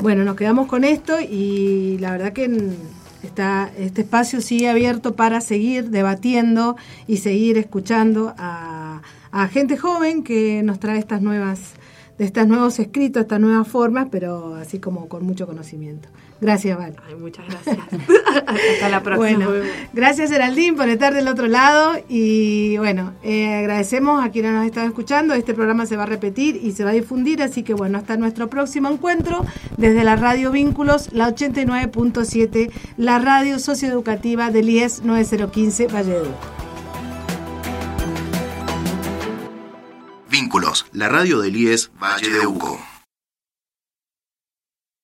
Bueno, 0.02 0.24
nos 0.24 0.34
quedamos 0.34 0.66
con 0.66 0.82
esto 0.82 1.20
y 1.20 1.98
la 2.00 2.10
verdad 2.10 2.32
que 2.32 2.50
está, 3.22 3.70
este 3.78 4.00
espacio 4.00 4.40
sigue 4.40 4.68
abierto 4.68 5.14
para 5.14 5.40
seguir 5.40 5.90
debatiendo 5.90 6.74
y 7.06 7.18
seguir 7.18 7.58
escuchando 7.58 8.34
a, 8.38 9.02
a 9.30 9.46
gente 9.46 9.76
joven 9.76 10.24
que 10.24 10.64
nos 10.64 10.80
trae 10.80 10.98
estas 10.98 11.22
nuevas 11.22 11.74
de 12.18 12.24
estos 12.24 12.48
nuevos 12.48 12.80
escritos, 12.80 13.22
estas 13.22 13.38
nuevas 13.38 13.68
formas, 13.68 14.08
pero 14.10 14.56
así 14.56 14.80
como 14.80 15.08
con 15.08 15.24
mucho 15.24 15.46
conocimiento. 15.46 16.08
Gracias, 16.40 16.78
Val. 16.78 16.94
Ay, 17.06 17.14
muchas 17.16 17.46
gracias. 17.48 17.78
Hasta 18.46 18.88
la 18.88 19.02
próxima. 19.02 19.46
Bueno, 19.46 19.64
gracias, 19.92 20.30
Geraldine, 20.30 20.76
por 20.76 20.88
estar 20.88 21.12
del 21.12 21.26
otro 21.26 21.48
lado. 21.48 21.94
Y 22.08 22.76
bueno, 22.78 23.14
eh, 23.24 23.54
agradecemos 23.54 24.24
a 24.24 24.30
quienes 24.30 24.52
nos 24.52 24.64
están 24.64 24.86
escuchando. 24.86 25.34
Este 25.34 25.54
programa 25.54 25.86
se 25.86 25.96
va 25.96 26.04
a 26.04 26.06
repetir 26.06 26.60
y 26.62 26.72
se 26.72 26.84
va 26.84 26.90
a 26.90 26.92
difundir, 26.92 27.42
así 27.42 27.62
que 27.62 27.74
bueno, 27.74 27.98
hasta 27.98 28.16
nuestro 28.16 28.48
próximo 28.48 28.88
encuentro 28.88 29.44
desde 29.76 30.04
la 30.04 30.16
Radio 30.16 30.52
Vínculos, 30.52 31.12
la 31.12 31.28
89.7, 31.28 32.70
la 32.96 33.18
radio 33.18 33.58
socioeducativa 33.58 34.50
del 34.50 34.68
IES 34.68 35.02
9015 35.02 35.88
Valledupar. 35.88 36.58
Vínculos, 40.30 40.86
la 40.92 41.08
radio 41.08 41.40
del 41.40 41.56
IES 41.56 41.90
Valle 41.98 42.30
de 42.30 42.46
Uco. 42.46 42.78